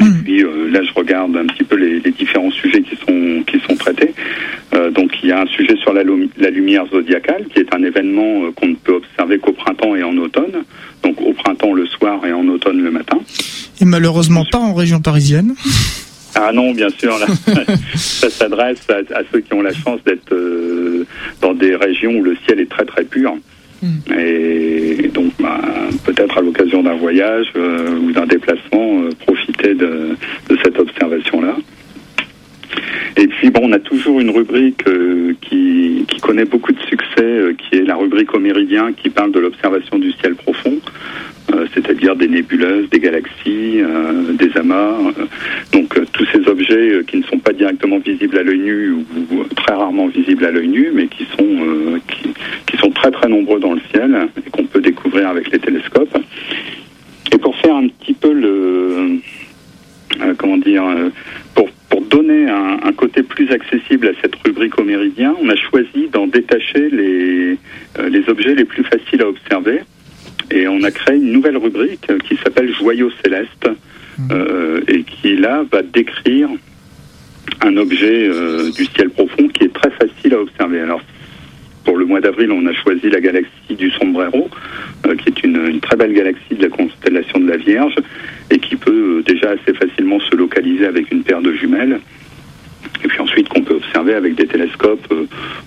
[0.00, 3.60] Et puis là, je regarde un petit peu les, les, différents sujets qui sont qui
[3.60, 4.14] sont traités.
[4.92, 6.02] donc il y a un sujet sur la,
[6.38, 10.16] la lumière zodiacale, qui est un événement qu'on ne peut observer qu'au printemps et en
[10.16, 10.64] automne.
[11.02, 13.18] Donc au printemps le soir et en automne le matin.
[13.80, 15.54] Et malheureusement pas en région parisienne.
[16.34, 17.26] Ah non, bien sûr, là,
[17.94, 21.06] ça s'adresse à, à, ceux qui ont la chance d'être euh,
[21.40, 23.34] dans des régions où le ciel est très très pur.
[23.82, 23.88] Mm.
[24.18, 25.60] Et donc, bah,
[26.04, 30.16] peut-être à l'occasion d'un voyage euh, ou d'un déplacement, euh, profiter de,
[30.64, 31.56] cette observation-là.
[33.18, 34.84] Et puis, bon, on a toujours une rubrique
[35.42, 39.40] qui, qui, connaît beaucoup de succès, qui est la rubrique au méridien, qui parle de
[39.40, 40.78] l'observation du ciel profond
[41.74, 44.98] c'est-à-dire des nébuleuses, des galaxies, euh, des amas.
[45.72, 48.90] donc euh, tous ces objets euh, qui ne sont pas directement visibles à l'œil nu
[48.90, 52.00] ou, très rarement visibles à l'œil nu, mais qui sont
[52.66, 56.18] qui, sont très très nombreux dans le ciel et qu'on peut découvrir avec les télescopes.
[57.62, 59.18] Faire un petit peu le
[60.36, 60.84] comment dire
[61.54, 65.56] pour pour donner un, un, côté plus accessible à cette rubrique au méridien, on a
[65.56, 67.58] choisi d'en détacher les,
[68.08, 69.82] les objets les plus faciles à observer
[70.52, 73.68] et on a créé une nouvelle rubrique qui s'appelle Joyaux célestes
[74.30, 76.48] euh, et qui là va décrire
[77.62, 80.80] un objet euh, du ciel profond qui est très facile à observer.
[80.80, 81.00] Alors
[81.84, 84.48] pour le mois d'avril, on a choisi la galaxie du Sombrero,
[85.06, 87.94] euh, qui est une, très belle galaxie de la constellation de la Vierge
[88.50, 92.00] et qui peut déjà assez facilement se localiser avec une paire de jumelles
[93.04, 95.12] et puis ensuite qu'on peut observer avec des télescopes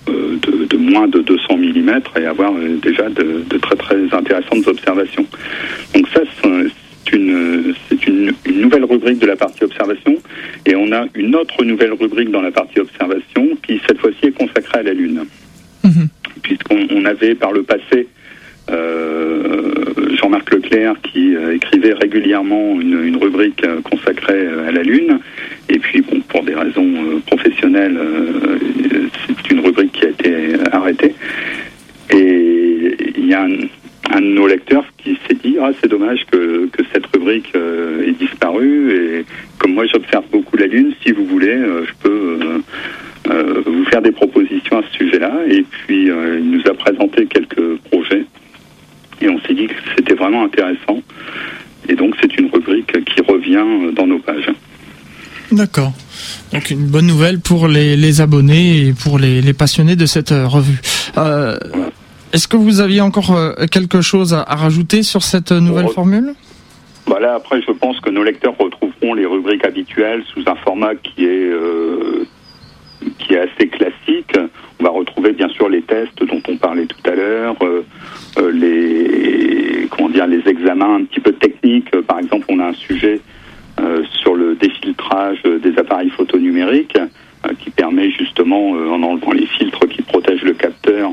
[0.08, 0.36] euh,
[0.70, 5.26] de, moins de 200 mm et avoir euh, déjà de, très très intéressantes observations.
[5.94, 10.16] Donc ça, c'est une, nouvelle rubrique de la partie observation
[10.64, 14.32] et on a une autre nouvelle rubrique dans la partie observation qui cette fois-ci est
[14.32, 15.24] consacrée à la Lune.
[15.84, 16.06] Mmh.
[16.42, 18.08] Puisqu'on on avait par le passé
[18.68, 19.84] euh,
[20.20, 25.20] Jean-Marc Leclerc qui euh, écrivait régulièrement une, rubrique euh, consacrée à la Lune.
[25.68, 27.98] Et puis, pour des raisons professionnelles,
[29.26, 31.14] c'est une rubrique qui a été arrêtée.
[32.10, 36.66] Et il y a un, de nos lecteurs qui s'est dit ah c'est dommage que,
[36.72, 39.24] que cette rubrique ait disparu et
[39.58, 42.38] comme moi j'observe beaucoup la lune si vous voulez je peux
[43.28, 48.24] vous faire des propositions à ce sujet-là et puis il nous a présenté quelques projets
[49.20, 51.00] et on s'est dit que c'était vraiment intéressant.
[51.88, 54.50] Et donc c'est une rubrique qui revient dans nos pages.
[55.52, 55.92] D'accord.
[56.52, 60.30] Donc une bonne nouvelle pour les, les abonnés et pour les, les, passionnés de cette
[60.30, 60.80] revue.
[61.18, 61.90] Euh, voilà.
[62.32, 66.34] Est-ce que vous aviez encore euh, quelque chose à, à rajouter sur cette nouvelle formule?
[67.06, 71.24] Voilà, après, je pense que nos lecteurs retrouveront les rubriques habituelles sous un format qui
[71.24, 72.26] est euh,
[73.18, 74.36] qui est assez classique.
[74.80, 77.84] On va retrouver bien sûr les tests dont on parlait tout à l'heure, euh,
[78.38, 81.90] euh, les comment dire les examens un petit peu techniques.
[82.02, 83.20] Par exemple, on a un sujet
[83.80, 89.86] euh, sur le défiltrage des appareils photonumériques euh, qui permet justement, en enlevant les filtres
[89.88, 91.12] qui protègent le capteur,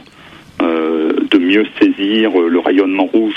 [0.59, 3.35] de mieux saisir le rayonnement rouge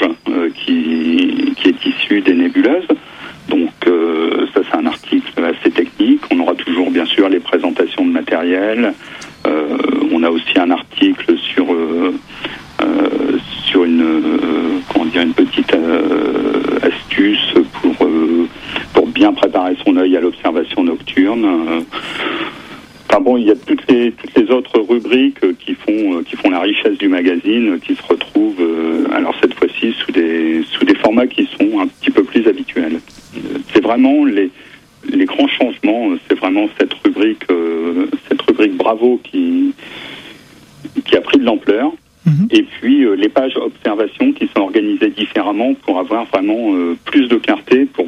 [0.55, 2.87] qui, qui est issu des nébuleuses.
[3.48, 6.22] Donc euh, ça c'est un article assez technique.
[6.30, 8.92] On aura toujours bien sûr les présentations de matériel.
[9.46, 9.76] Euh,
[10.11, 12.14] on a aussi un article sur euh,
[12.82, 18.09] euh sur une euh, comment dire une petite euh, astuce pour
[18.92, 21.46] pour bien préparer son œil à l'observation nocturne.
[23.09, 26.50] Enfin bon, il y a toutes les toutes les autres rubriques qui font qui font
[26.50, 28.66] la richesse du magazine qui se retrouvent
[29.12, 33.00] alors cette fois-ci sous des sous des formats qui sont un petit peu plus habituels.
[33.87, 34.51] Vraiment les
[35.12, 37.44] les grands changements, c'est vraiment cette rubrique
[38.29, 39.72] cette rubrique Bravo qui
[41.05, 41.92] qui a pris de l'ampleur.
[42.27, 42.49] Mhm.
[42.51, 47.29] Et puis euh, les pages observation qui sont organisées différemment pour avoir vraiment euh, plus
[47.29, 48.07] de clarté, pour,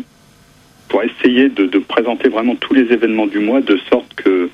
[0.88, 4.51] pour essayer de, de, présenter vraiment tous les événements du mois, de sorte que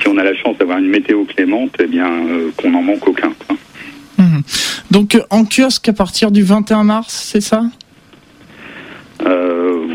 [0.00, 3.06] si on a la chance d'avoir une météo clémente, eh bien euh, qu'on n'en manque
[3.06, 3.32] aucun.
[4.18, 4.42] Mhm.
[4.90, 7.62] Donc en kiosque à partir du 21 mars, c'est ça?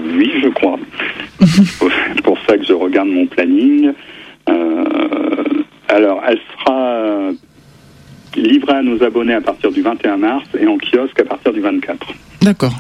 [0.10, 0.78] Oui, je crois.
[1.41, 3.91] C'est pour ça que je regarde mon planning.
[5.88, 7.32] alors, elle sera
[8.36, 11.62] livré à nos abonnés à partir du 21 mars et en kiosque à partir du
[11.62, 12.08] 24.
[12.41, 12.74] D'accord.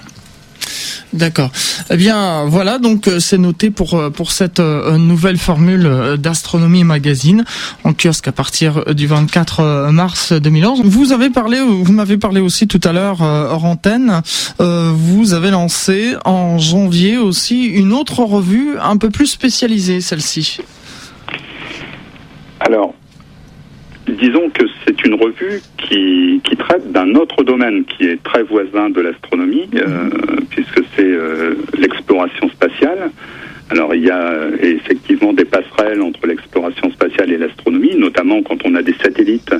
[1.13, 1.49] D'accord.
[1.89, 6.83] Eh bien, voilà, donc euh, c'est noté pour euh, pour cette euh, nouvelle formule d'astronomie
[6.83, 7.45] magazine
[7.83, 10.81] en kiosque à partir du 24 mars 2011.
[10.83, 14.21] Vous avez parlé, vous m'avez parlé aussi tout à l'heure hors antenne.
[14.59, 20.59] vous avez lancé en janvier aussi une autre revue un peu plus spécialisée, celle-ci.
[22.59, 22.93] Alors,
[24.09, 29.01] disons que c'est une revue qui, traite d'un autre domaine qui est très voisin de
[29.01, 30.09] l'astronomie, euh,
[30.49, 33.11] puisque c'est euh, l'exploration spatiale.
[33.69, 38.75] Alors il y a effectivement des passerelles entre l'exploration spatiale et l'astronomie, notamment quand on
[38.75, 39.55] a des satellites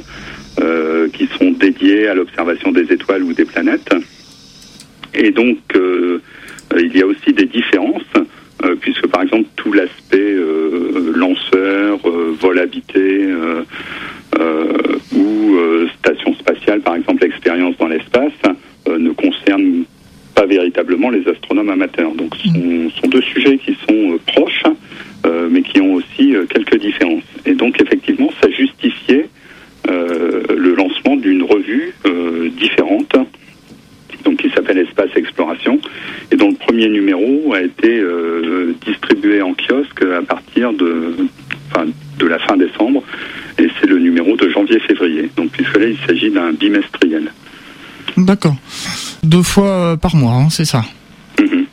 [0.61, 3.93] euh, qui sont dédiés à l'observation des étoiles ou des planètes.
[5.13, 5.57] Et donc
[6.77, 8.13] il y a aussi des différences,
[8.81, 10.35] puisque par exemple tout l'aspect
[11.15, 11.99] lanceur,
[12.39, 13.27] vol habité,
[14.39, 18.31] euh, ou euh, station spatiale, par exemple l'expérience dans l'espace,
[18.87, 19.83] euh, ne concerne
[20.35, 22.13] pas véritablement les astronomes amateurs.
[22.13, 22.47] Donc ce
[23.01, 24.63] sont, deux sujets qui sont proches,
[25.51, 27.23] mais qui ont aussi quelques différences.
[27.45, 29.27] Et donc effectivement, ça justifiait
[29.87, 31.93] le lancement d'une revue
[32.55, 33.15] différente,
[34.23, 35.79] donc qui s'appelle Espace Exploration,
[36.31, 38.01] et dont le premier numéro a été
[38.85, 41.15] distribué en kiosque à partir de,
[42.19, 43.03] de la fin décembre
[43.59, 45.29] et c'est le numéro de janvier-février.
[45.35, 47.31] Donc puisque là, il s'agit d'un bimestriel.
[48.29, 48.55] D'accord.
[49.23, 50.85] Deux fois euh, par mois, hein, c'est ça
[51.39, 51.65] mhm.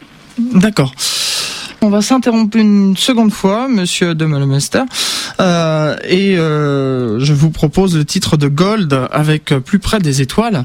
[0.58, 0.90] D'accord.
[1.82, 4.26] On va s'interrompre une seconde fois, Monsieur de
[5.38, 10.64] euh, et euh, je vous propose le titre de Gold avec Plus près des étoiles.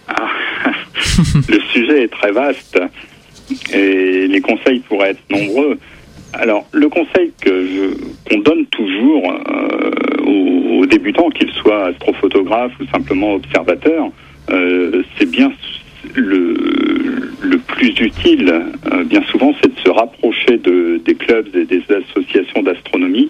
[0.08, 0.28] Ah,
[1.48, 2.80] Le sujet est très vaste
[3.74, 5.80] et les conseils pourraient être nombreux.
[6.34, 7.96] Alors, le conseil que
[8.30, 14.10] qu'on donne toujours euh, aux, débutants, qu'ils soient astrophotographes ou simplement observateurs,
[14.52, 15.52] euh, c'est bien
[16.16, 18.52] le, plus utile,
[18.92, 23.30] euh, bien souvent, c'est de se rapprocher de, des clubs et des associations d'astronomie.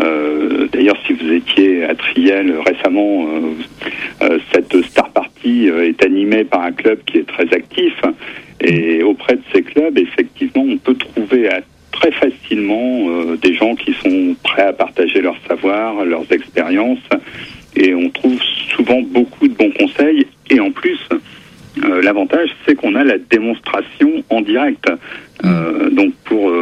[0.00, 3.26] Euh, D'ailleurs, si vous étiez à Triel récemment,
[4.22, 7.94] euh, cette Star Party est animée par un club qui est très actif.
[8.60, 11.48] Et auprès de ces clubs, effectivement, on peut trouver
[11.92, 17.06] très facilement des gens qui sont prêts à partager leur savoir, leurs expériences,
[17.76, 18.40] et on trouve
[18.74, 20.26] souvent beaucoup de bons conseils.
[20.50, 20.98] Et en plus,
[21.82, 24.90] euh, l'avantage, c'est qu'on a la démonstration en direct.
[25.44, 26.52] Euh, donc pour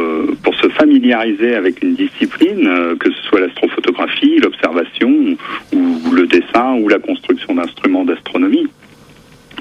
[0.41, 5.37] pour se familiariser avec une discipline, que ce soit l'astrophotographie, l'observation,
[5.73, 8.67] ou le dessin, ou la construction d'instruments d'astronomie,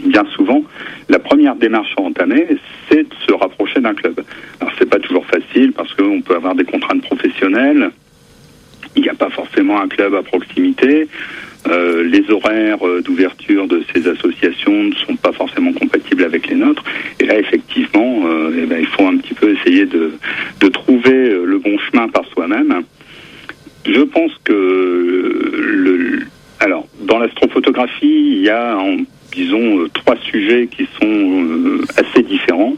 [0.05, 0.63] bien souvent,
[1.09, 2.47] la première démarche à entamer,
[2.89, 4.21] c'est de se rapprocher d'un club.
[4.61, 7.91] Alors c'est pas toujours facile parce qu'on peut avoir des contraintes professionnelles.
[8.97, 11.09] Il n'y a pas forcément un club à proximité.
[11.69, 16.57] Euh, les horaires euh, d'ouverture de ces associations ne sont pas forcément compatibles avec les
[16.57, 16.83] nôtres.
[17.21, 20.13] Et là, effectivement, euh, eh ben, il faut un petit peu essayer de,
[20.73, 22.83] trouver le bon chemin par soi-même.
[23.87, 26.21] Je pense que le,
[26.61, 28.79] alors dans l'astrophotographie, il y a
[29.33, 32.75] disons, euh, trois sujets qui sont euh, assez différents.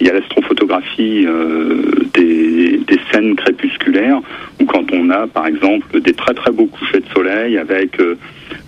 [0.00, 1.82] Il y a l'astrophotographie euh,
[2.14, 2.80] des,
[3.12, 4.20] scènes crépusculaires,
[4.60, 7.98] où quand on a par exemple des très très beaux couchers soleil avec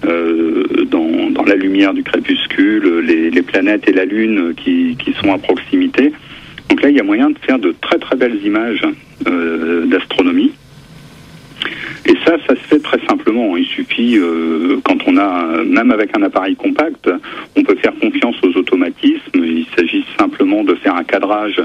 [0.03, 6.13] dans, la lumière du crépuscule les, planètes et la lune qui, qui, sont à proximité.
[6.69, 8.83] Donc là il y a moyen de faire de très très belles images
[9.87, 10.53] d'astronomie.
[12.07, 13.57] Et ça, ça se fait très simplement.
[13.57, 17.11] Il suffit, euh, quand on a, même avec un appareil compact,
[17.57, 19.21] on peut faire confiance aux automatismes.
[19.35, 21.63] Il s'agit simplement de faire un cadrage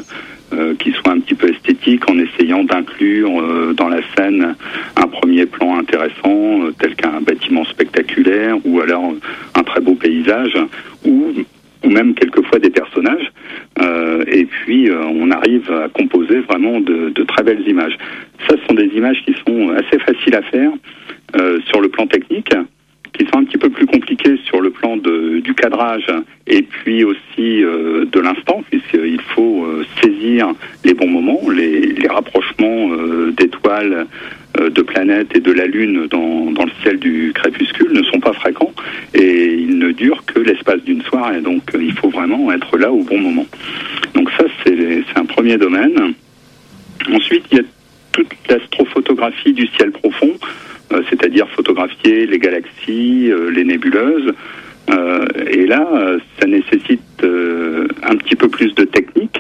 [0.54, 4.56] euh, qui soit un petit peu esthétique en essayant d'inclure euh, dans la scène
[4.96, 9.14] un premier plan intéressant, tel qu'un bâtiment spectaculaire ou alors
[9.56, 10.58] un très beau paysage
[11.06, 11.34] ou
[11.84, 13.32] ou même quelquefois des personnages.
[13.82, 17.98] Euh, et puis euh, on arrive à composer vraiment de, de, très belles images.
[18.48, 20.72] Ça, ce sont des images qui sont assez faciles à faire
[21.36, 22.54] euh, sur le plan technique,
[23.14, 26.08] qui sont un petit peu plus compliquées sur le plan de, du cadrage
[26.46, 30.54] et puis aussi euh, de l'instant, puisqu'il faut euh, saisir
[30.84, 32.90] les bons moments, les, les rapprochements
[33.32, 34.08] d'étoiles
[34.58, 38.34] de planètes et de la Lune dans, dans, le ciel du crépuscule ne sont pas
[38.34, 38.74] fréquents
[39.14, 41.42] et ils ne durent que l'espace d'une soirée.
[41.42, 43.46] Donc il faut vraiment être là au bon moment.
[44.14, 46.14] Donc ça, c'est un premier domaine.
[47.12, 47.64] Ensuite, il y a
[48.12, 50.34] toute l'astrophotographie du ciel profond,
[50.94, 54.34] euh, c'est-à-dire photographier les galaxies, euh, les nébuleuses.
[54.90, 55.86] Euh, et là,
[56.40, 59.40] ça nécessite un petit peu plus de technique,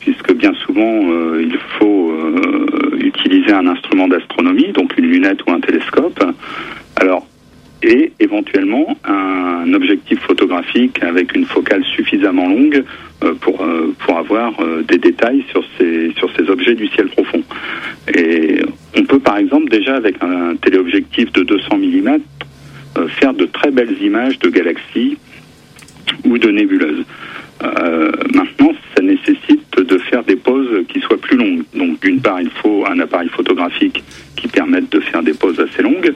[0.00, 1.00] puisque bien souvent,
[1.38, 2.12] il faut
[2.98, 6.22] utiliser un instrument d'astronomie, donc une lunette ou un télescope.
[6.96, 7.26] Alors,
[7.82, 12.84] et éventuellement un objectif photographique avec une focale suffisamment longue
[13.22, 17.08] euh, pour, euh, pour avoir euh, des détails sur ces, sur ces objets du ciel
[17.08, 17.42] profond.
[18.14, 18.62] Et
[18.96, 22.18] on peut par exemple déjà avec un téléobjectif de 200 mm
[23.20, 25.18] faire de très belles images de galaxies
[26.24, 27.04] ou de nébuleuses.
[27.62, 31.62] Maintenant, ça nécessite de faire des poses qui soient plus longues.
[31.74, 34.02] Donc d'une part, il faut un appareil photographique
[34.36, 36.14] qui permette de faire des poses assez longues.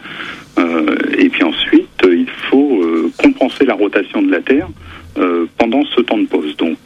[0.58, 4.68] Euh, et puis ensuite, il faut euh, compenser la rotation de la Terre
[5.18, 6.56] euh, pendant ce temps de pause.
[6.56, 6.78] Donc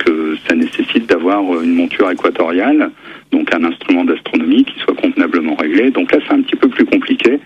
[0.48, 2.90] ça nécessite d'avoir une monture équatoriale,
[3.32, 5.90] donc un instrument d'astronomie qui soit convenablement réglé.
[5.90, 7.38] Donc là, c'est un petit peu plus compliqué,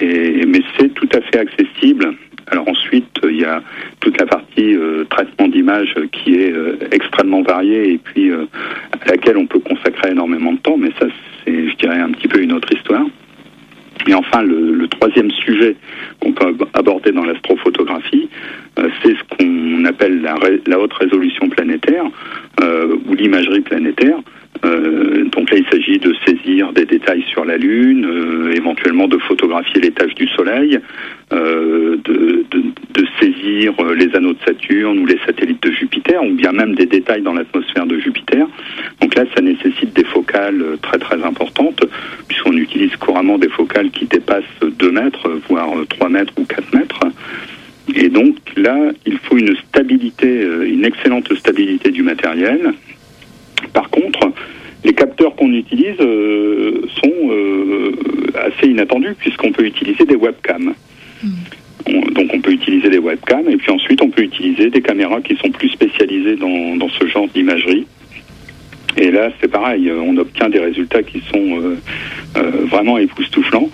[0.00, 2.14] et, mais c'est tout à fait accessible.
[2.46, 3.62] Alors ensuite, il y a
[4.00, 4.76] toute la partie
[5.08, 6.54] traitement d'image qui est
[6.92, 11.06] extrêmement variée et puis à laquelle on peut consacrer énormément de temps, mais ça,
[11.44, 13.06] c'est, je dirais, un petit peu une autre histoire.
[14.06, 15.76] Et enfin, le, troisième sujet
[16.20, 18.28] qu'on peut aborder dans l'astrophotographie,
[18.78, 20.22] euh, c'est ce qu'on appelle
[20.66, 22.04] la, haute résolution planétaire
[22.62, 24.18] euh, ou l'imagerie planétaire.
[24.64, 28.06] Euh, donc là, il s'agit de saisir des détails sur la Lune,
[28.54, 30.78] éventuellement de photographier les taches du Soleil,
[31.30, 32.44] de, de,
[33.18, 37.22] saisir les anneaux de Saturne ou les satellites de Jupiter, ou bien même des détails
[37.22, 38.46] dans l'atmosphère de Jupiter.
[39.00, 41.84] Donc là, ça nécessite des focales très très importantes,
[42.28, 47.00] puisqu'on utilise couramment des focales qui dépassent 2 mètres, voire 3 mètres ou 4 mètres.
[47.94, 52.72] Et donc là, il faut une stabilité, euh, une excellente stabilité du matériel.
[53.72, 54.32] Par contre,
[54.84, 57.92] les capteurs qu'on utilise euh, sont euh,
[58.34, 60.74] assez inattendus puisqu'on peut utiliser des webcams.
[61.86, 65.36] Donc on peut utiliser des webcams et puis ensuite on peut utiliser des caméras qui
[65.36, 67.86] sont plus spécialisées dans, ce genre d'imagerie.
[68.96, 71.60] Et là c'est pareil, on obtient des résultats qui sont
[72.70, 73.68] vraiment époustouflants.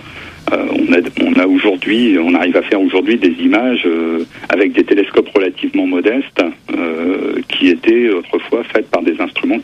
[0.53, 4.73] Euh, on a, on a aujourd'hui, on arrive à faire aujourd'hui des images euh, avec
[4.73, 6.43] des télescopes relativement modestes
[6.77, 9.59] euh, qui étaient autrefois faites par des instruments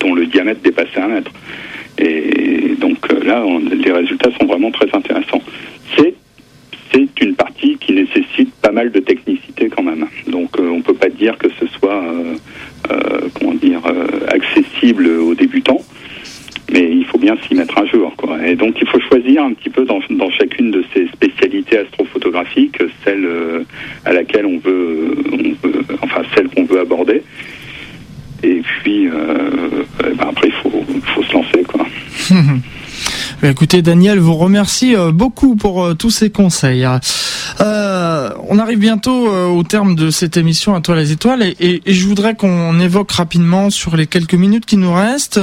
[0.00, 1.30] dont le diamètre dépassait un mètre.
[1.98, 5.42] Et donc là, les résultats sont vraiment très intéressants.
[5.96, 6.14] C'est
[6.96, 10.06] c'est une partie qui nécessite pas mal de technicité quand même.
[10.28, 12.02] Donc on peut pas dire que ce soit
[13.34, 13.82] comment dire
[14.28, 15.80] accessible aux débutants
[16.72, 18.12] mais il faut bien s'y mettre un jour.
[18.44, 23.24] Et donc il faut choisir un petit peu dans, chacune de ces spécialités astrophotographiques celle
[23.24, 23.64] euh,
[24.04, 25.16] à laquelle on veut,
[26.02, 27.22] enfin celle qu'on veut aborder.
[28.42, 29.84] Et puis euh,
[30.16, 30.84] ben après il faut,
[31.14, 31.62] faut se lancer.
[31.64, 31.86] Quoi.
[33.42, 36.88] Bah, écoutez, Daniel vous remercie euh, beaucoup pour euh, tous ces conseils.
[37.60, 42.06] Euh, on arrive bientôt au terme de cette émission à toi les étoiles et, je
[42.06, 45.40] voudrais qu'on évoque rapidement sur les quelques minutes qui nous restent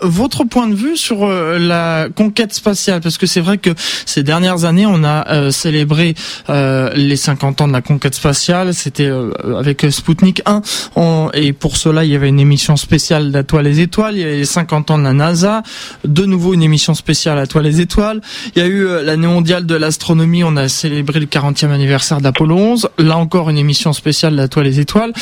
[0.00, 3.70] votre point de vue sur la conquête spatiale parce que c'est vrai que
[4.06, 6.14] ces dernières années on a célébré
[6.48, 8.74] les 50 ans de la conquête spatiale.
[8.74, 9.10] C'était
[9.56, 10.62] avec Sputnik 1
[11.34, 14.16] et pour cela il y avait une émission spéciale d'À toi les étoiles.
[14.16, 15.62] Il y avait les 50 ans de la NASA,
[16.04, 18.20] de nouveau une émission spéciale à toi les étoiles.
[18.54, 22.56] Il y a eu l'année mondiale de l'astronomie, on a célébré le 40e anniversaire d'Apollo
[22.56, 22.88] 11.
[22.98, 25.12] Là encore une émission spéciale à toi les étoiles.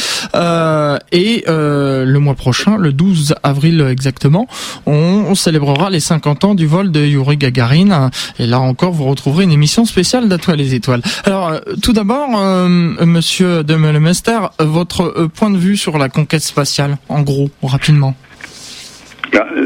[1.12, 4.46] et le mois prochain, le 12 avril exactement,
[4.86, 8.10] on, célébrera les 50 ans du vol de Yuri Gagarin.
[8.38, 11.02] Et là encore, vous retrouverez une émission spéciale d'À toi les étoiles.
[11.24, 12.28] Alors, tout d'abord,
[12.68, 18.14] Monsieur Demelemester, votre point de vue sur la conquête spatiale, en gros, rapidement
[19.34, 19.65] euh,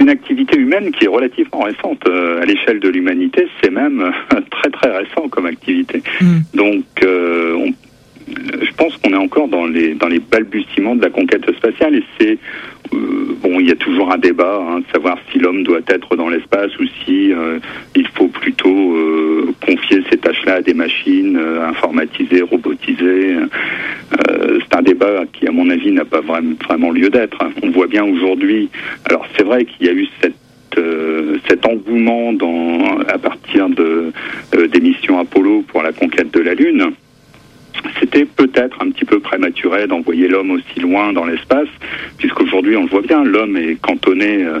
[0.00, 2.02] une activité humaine qui est relativement récente.
[2.08, 4.12] Euh, à l'échelle de l'humanité, c'est même
[4.50, 6.02] très très récent comme activité.
[6.20, 6.40] Hmm.
[6.54, 7.70] Donc, euh,
[8.28, 12.04] je pense qu'on est encore dans les, dans les balbutiements de la conquête spatiale et
[12.18, 12.36] c'est euh,
[12.92, 16.28] bon, il y a toujours un débat, hein, de savoir si l'homme doit être dans
[16.28, 17.58] l'espace ou si euh,
[17.94, 23.36] il faut plutôt euh, confier ces tâches-là à des machines informatisées, robotisées.
[24.10, 27.38] c'est un débat qui, à mon avis, n'a pas vraiment, vraiment lieu d'être.
[27.62, 28.68] On voit bien aujourd'hui.
[29.04, 30.34] Alors, c'est vrai qu'il y a eu cette
[31.48, 34.12] cet engouement dans, à partir de,
[34.52, 36.92] des missions Apollo pour la conquête de la Lune
[38.24, 41.68] peut-être un petit peu prématuré d'envoyer l'homme aussi loin dans l'espace,
[42.16, 44.60] puisqu'aujourd'hui on le voit bien, l'homme est cantonné euh,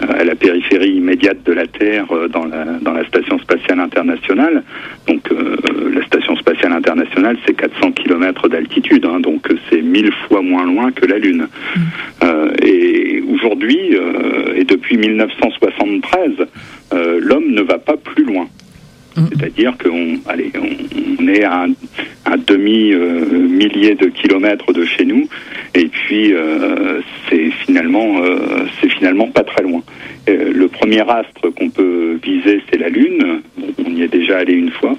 [0.00, 4.62] à la périphérie immédiate de la Terre euh, dans la, dans la station spatiale internationale.
[5.06, 5.56] Donc euh,
[5.94, 10.92] la station spatiale internationale c'est 400 km d'altitude, hein, donc c'est mille fois moins loin
[10.92, 11.48] que la Lune.
[11.76, 12.30] Mm.
[12.62, 13.96] et aujourd'hui,
[14.56, 16.32] et depuis 1973,
[17.20, 18.48] l'homme ne va pas plus loin.
[19.16, 19.26] Mm.
[19.30, 20.50] C'est-à-dire qu'on allez,
[21.20, 25.28] on, est à un, demi-millier de kilomètres de chez nous,
[25.74, 29.82] et puis euh, c'est finalement, euh, c'est finalement pas très loin.
[30.28, 33.42] Euh, le premier astre qu'on peut viser, c'est la Lune.
[33.84, 34.96] On y est déjà allé une fois.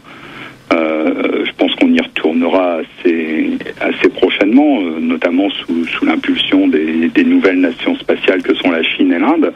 [0.72, 7.60] je pense qu'on y retournera assez, assez prochainement, notamment sous, sous l'impulsion des, des nouvelles
[7.60, 9.54] nations spatiales que sont la Chine et l'Inde.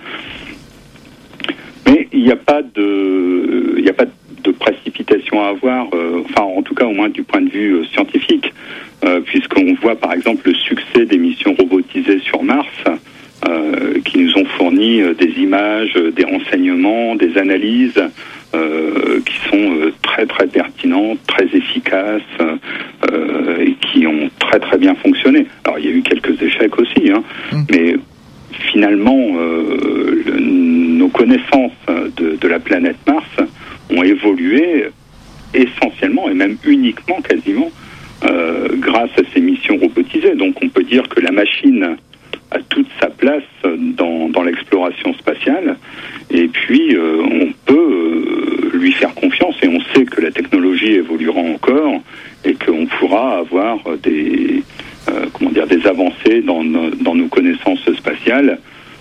[1.88, 4.12] Mais il n'y a pas de, il n'y a pas de
[4.48, 7.74] de précipitation à avoir, euh, enfin en tout cas au moins du point de vue
[7.74, 8.54] euh, scientifique,
[9.04, 12.68] euh, puisqu'on voit par exemple le succès des missions robotisées sur Mars,
[14.04, 18.02] qui nous ont fourni des images, des renseignements, des analyses
[19.26, 22.22] qui sont très très pertinentes, très efficaces
[23.60, 25.46] et qui ont très très bien fonctionné.
[25.64, 27.24] Alors il y a eu quelques échecs aussi, hein,
[27.54, 27.58] mmh.
[27.72, 27.96] mais
[28.72, 29.24] finalement
[30.40, 31.72] nos connaissances
[32.18, 33.50] de, la planète Mars
[33.90, 34.88] ont évolué
[35.54, 37.72] essentiellement et même uniquement quasiment
[38.26, 40.36] euh, grâce à ces missions robotisées.
[40.36, 41.98] Donc on peut dire que la machine
[42.52, 45.78] a toute sa place dans, dans l'exploration spatiale
[46.30, 50.94] et puis euh, on peut euh, lui faire confiance et on sait que la technologie
[50.94, 52.02] évoluera encore
[52.46, 54.64] et qu'on pourra avoir des,
[55.34, 58.60] comment dire, des avancées dans, dans nos connaissances spatiales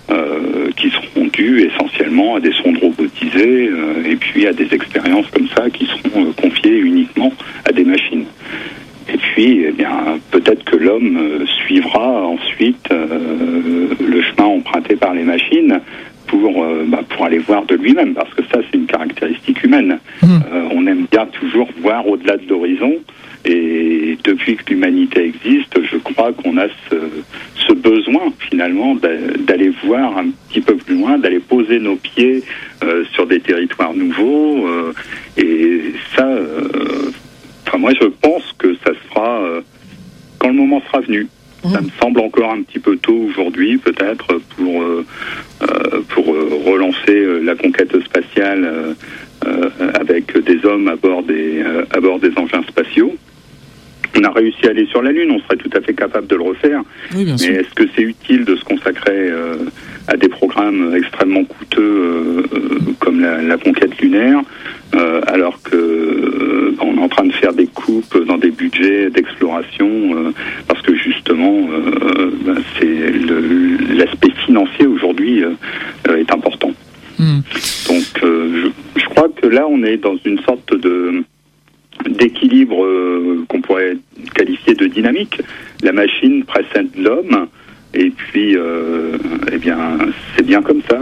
[0.09, 5.25] euh, qui seront dues essentiellement à des sondes robotisées euh, et puis à des expériences
[5.31, 7.33] comme ça qui seront euh, confiées uniquement
[7.65, 8.23] à des machines.
[9.13, 15.79] Et puis, eh bien, peut-être que l'homme suivra ensuite le chemin emprunté par les machines
[16.27, 19.99] pour, bah, pour aller voir de lui-même, parce que ça, c'est une caractéristique humaine.
[20.21, 20.27] Mmh.
[20.71, 22.95] on aime bien toujours voir au-delà de l'horizon.
[23.45, 26.95] Et depuis que l'humanité existe, je crois qu'on a ce,
[27.67, 32.43] ce, besoin finalement d'aller voir un petit peu plus loin, d'aller poser nos pieds
[32.83, 34.67] euh, sur des territoires nouveaux.
[34.67, 34.93] Euh,
[35.37, 37.11] et ça, euh,
[37.65, 39.41] enfin moi je pense que ça se fera
[40.39, 41.27] quand le moment sera venu.
[41.63, 41.69] Mmh.
[41.71, 44.83] Ça me semble encore un petit peu tôt aujourd'hui, peut-être, pour,
[46.09, 48.95] pour relancer la conquête spatiale
[49.93, 53.13] avec des hommes à bord des, à bord des engins spatiaux
[54.17, 56.35] on a réussi à aller sur la Lune, on serait tout à fait capable de
[56.35, 56.81] le refaire.
[57.13, 59.55] mais est-ce que c'est utile de se consacrer euh,
[60.07, 64.41] à des programmes extrêmement coûteux euh, euh, comme la, conquête lunaire,
[65.27, 70.33] alors que on est en train de faire des coupes dans des budgets d'exploration,
[70.67, 71.67] parce que justement,
[72.45, 75.43] ben, c'est l'aspect financier aujourd'hui
[76.07, 76.71] est important.
[77.19, 77.39] Hmm.
[77.87, 78.21] Donc,
[79.49, 81.23] là, on est dans une sorte de
[82.07, 83.97] d'équilibre euh, qu'on pourrait
[84.35, 85.41] qualifier de dynamique.
[85.81, 87.47] La machine précède l'homme.
[87.93, 89.17] Et puis, euh,
[89.51, 89.97] eh bien,
[90.35, 90.99] c'est bien comme ça.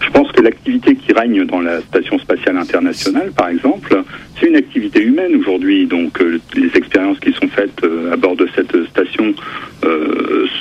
[0.00, 4.02] Je pense que l'activité qui règne dans la station spatiale internationale, par exemple,
[4.34, 5.86] c'est une activité humaine aujourd'hui.
[5.86, 9.34] Donc, euh, les expériences qui sont faites à bord de cette station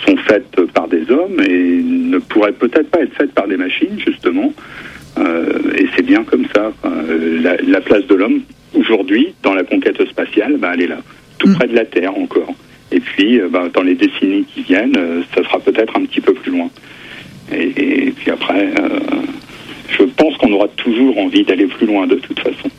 [0.06, 3.98] sont faites par des hommes et ne pourraient peut-être pas être faites par des machines,
[4.06, 4.54] justement.
[5.78, 6.72] Et c'est bien comme ça.
[7.42, 8.42] La, la place de l'homme
[8.76, 11.00] aujourd'hui, dans la conquête spatiale, ben, elle est là,
[11.38, 11.56] tout mm.
[11.56, 12.54] près de la Terre encore.
[12.92, 16.22] Et puis, euh, ben, dans les décennies qui viennent, euh, ça sera peut-être un petit
[16.22, 16.70] peu plus loin.
[17.52, 19.00] Et, puis après, euh,
[19.90, 20.04] je
[20.38, 22.70] qu'on aura toujours envie d'aller plus loin de toute façon.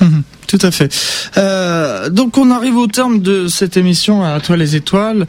[0.52, 0.94] Tout à fait.
[1.38, 5.26] Euh, donc on arrive au terme de cette émission à toi les étoiles,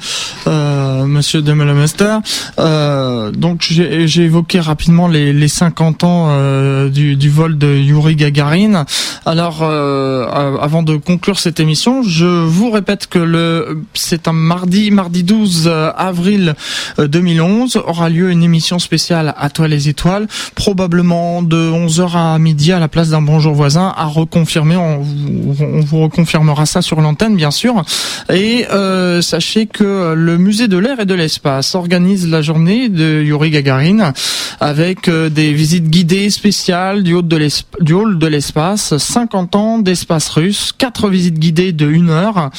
[0.47, 2.17] euh, Monsieur Demelemester.
[2.59, 8.17] Euh, donc j'ai évoqué rapidement les, les 50 ans euh, du, du, vol de Yuri
[8.17, 8.83] Gagarin.
[9.25, 10.27] Alors euh,
[10.59, 15.71] avant de conclure cette émission, je vous répète que le c'est un mardi, mardi 12
[15.95, 16.53] avril
[16.97, 22.73] 2011 aura lieu une émission spéciale à toi les étoiles, probablement de 11h à midi
[22.73, 24.75] à la place d'un bonjour voisin à reconfirmer.
[25.59, 27.83] On vous reconfirmera ça sur l'antenne, bien sûr.
[28.31, 33.21] Et euh, sachez que le musée de l'air et de l'espace organise la journée de
[33.23, 34.13] Yuri Gagarin
[34.59, 41.09] avec euh, des visites guidées spéciales du hall de l'espace, 50 ans d'espace russe, 4
[41.09, 42.49] visites guidées de 1 heure.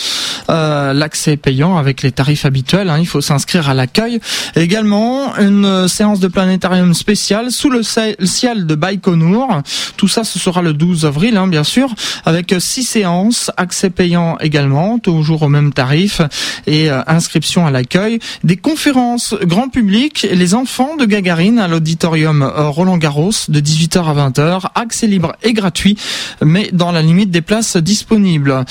[0.50, 4.20] Euh, l'accès payant avec les tarifs habituels, hein, il faut s'inscrire à l'accueil.
[4.56, 9.62] Également, une séance de planétarium spéciale sous le ciel de Baïkonour.
[9.96, 11.94] Tout ça, ce sera le 12 avril, hein, bien sûr,
[12.24, 16.20] avec six séances, accès payant également, toujours au même tarif
[16.66, 18.18] et euh, inscription à l'accueil.
[18.42, 24.04] Des conférences grand public, les enfants de Gagarine à l'auditorium euh, Roland Garros de 18h
[24.04, 25.96] à 20h, accès libre et gratuit,
[26.42, 28.64] mais dans la limite des places disponibles.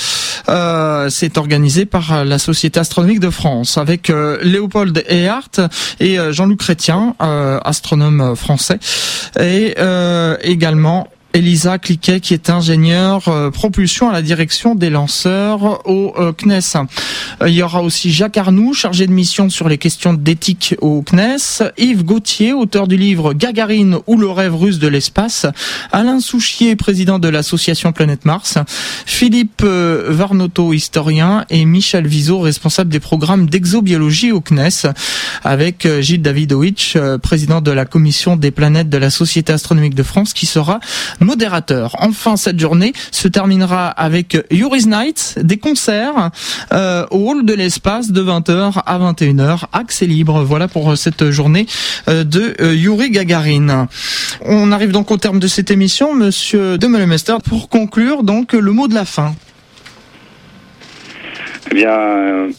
[0.49, 4.11] Euh, c'est organisé par la Société astronomique de France avec
[4.41, 5.59] Léopold Ehart
[5.99, 8.79] et Jean-Luc Chrétien, astronome français,
[9.39, 9.75] et
[10.41, 16.31] également Elisa Cliquet, qui est ingénieure euh, propulsion à la direction des lanceurs au euh,
[16.31, 16.85] CNES.
[17.41, 21.01] Euh, il y aura aussi Jacques Arnoux, chargé de mission sur les questions d'éthique au
[21.01, 21.71] CNES.
[21.79, 25.47] Yves Gauthier, auteur du livre Gagarine ou le rêve russe de l'espace.
[25.91, 28.59] Alain Souchier, président de l'association Planète Mars.
[29.07, 31.45] Philippe Varnoto, historien.
[31.49, 34.91] Et Michel Viseau, responsable des programmes d'exobiologie au CNES.
[35.43, 40.33] Avec Gilles Davidovich, président de la commission des planètes de la Société astronomique de France,
[40.33, 40.79] qui sera
[41.23, 41.95] modérateur.
[41.99, 46.31] Enfin, cette journée se terminera avec Yuri's Night, des concerts
[46.71, 50.43] euh, au hall de l'espace de 20h à 21h, accès libre.
[50.43, 51.65] Voilà pour cette journée
[52.07, 53.87] euh, de euh, Yuri Gagarin.
[54.45, 58.87] On arrive donc au terme de cette émission, Monsieur Demelemester, pour conclure donc le mot
[58.87, 59.35] de la fin.
[61.71, 62.49] Eh bien,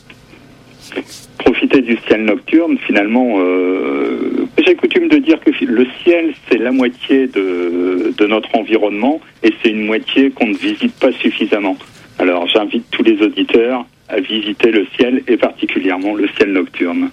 [1.39, 6.73] profiter du ciel nocturne, finalement, euh, j'ai coutume de dire que le ciel, c'est la
[6.73, 11.77] moitié de, de notre environnement et c'est une moitié qu'on ne visite pas suffisamment.
[12.19, 17.11] Alors j'invite tous les auditeurs à visiter le ciel et particulièrement le ciel nocturne.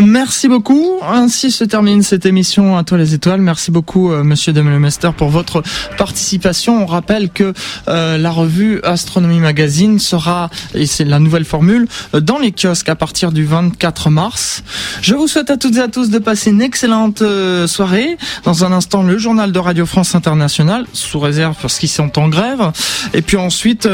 [0.00, 1.00] Merci beaucoup.
[1.02, 3.40] Ainsi se termine cette émission à toi les étoiles.
[3.40, 5.62] Merci beaucoup euh, Monsieur Demelemester pour votre
[5.96, 6.82] participation.
[6.82, 7.52] On rappelle que
[7.88, 12.88] euh, la revue Astronomie Magazine sera, et c'est la nouvelle formule, euh, dans les kiosques
[12.88, 14.62] à partir du 24 mars.
[15.02, 17.22] Je vous souhaite à toutes et à tous de passer une excellente
[17.66, 18.16] soirée.
[18.44, 22.28] Dans un instant, le journal de Radio France Internationale, sous réserve parce qu'ils sont en
[22.28, 22.70] grève.
[23.14, 23.88] Et puis ensuite,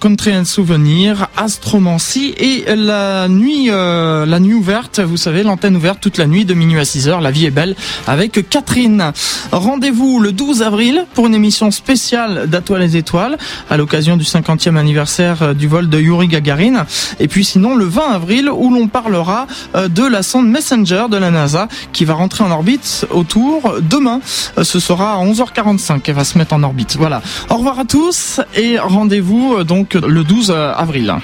[0.00, 5.00] Country and Souvenir, Astromancie et la nuit, la nuit ouverte.
[5.00, 7.20] Vous savez, l'antenne ouverte toute la nuit de minuit à 6 heures.
[7.20, 7.74] La vie est belle
[8.06, 9.12] avec Catherine.
[9.52, 13.38] Rendez-vous le 12 avril pour une émission spéciale d'Atoile les étoiles
[13.68, 16.86] à l'occasion du 50e anniversaire euh, du vol de Yuri Gagarin.
[17.20, 21.16] Et puis sinon le 20 avril où l'on parlera euh, de la sonde Messenger de
[21.16, 24.20] la NASA qui va rentrer en orbite autour demain.
[24.58, 26.96] Euh, ce sera à 11h45 qu'elle va se mettre en orbite.
[26.96, 27.22] Voilà.
[27.48, 31.14] Au revoir à tous et rendez-vous donc le 12 avril.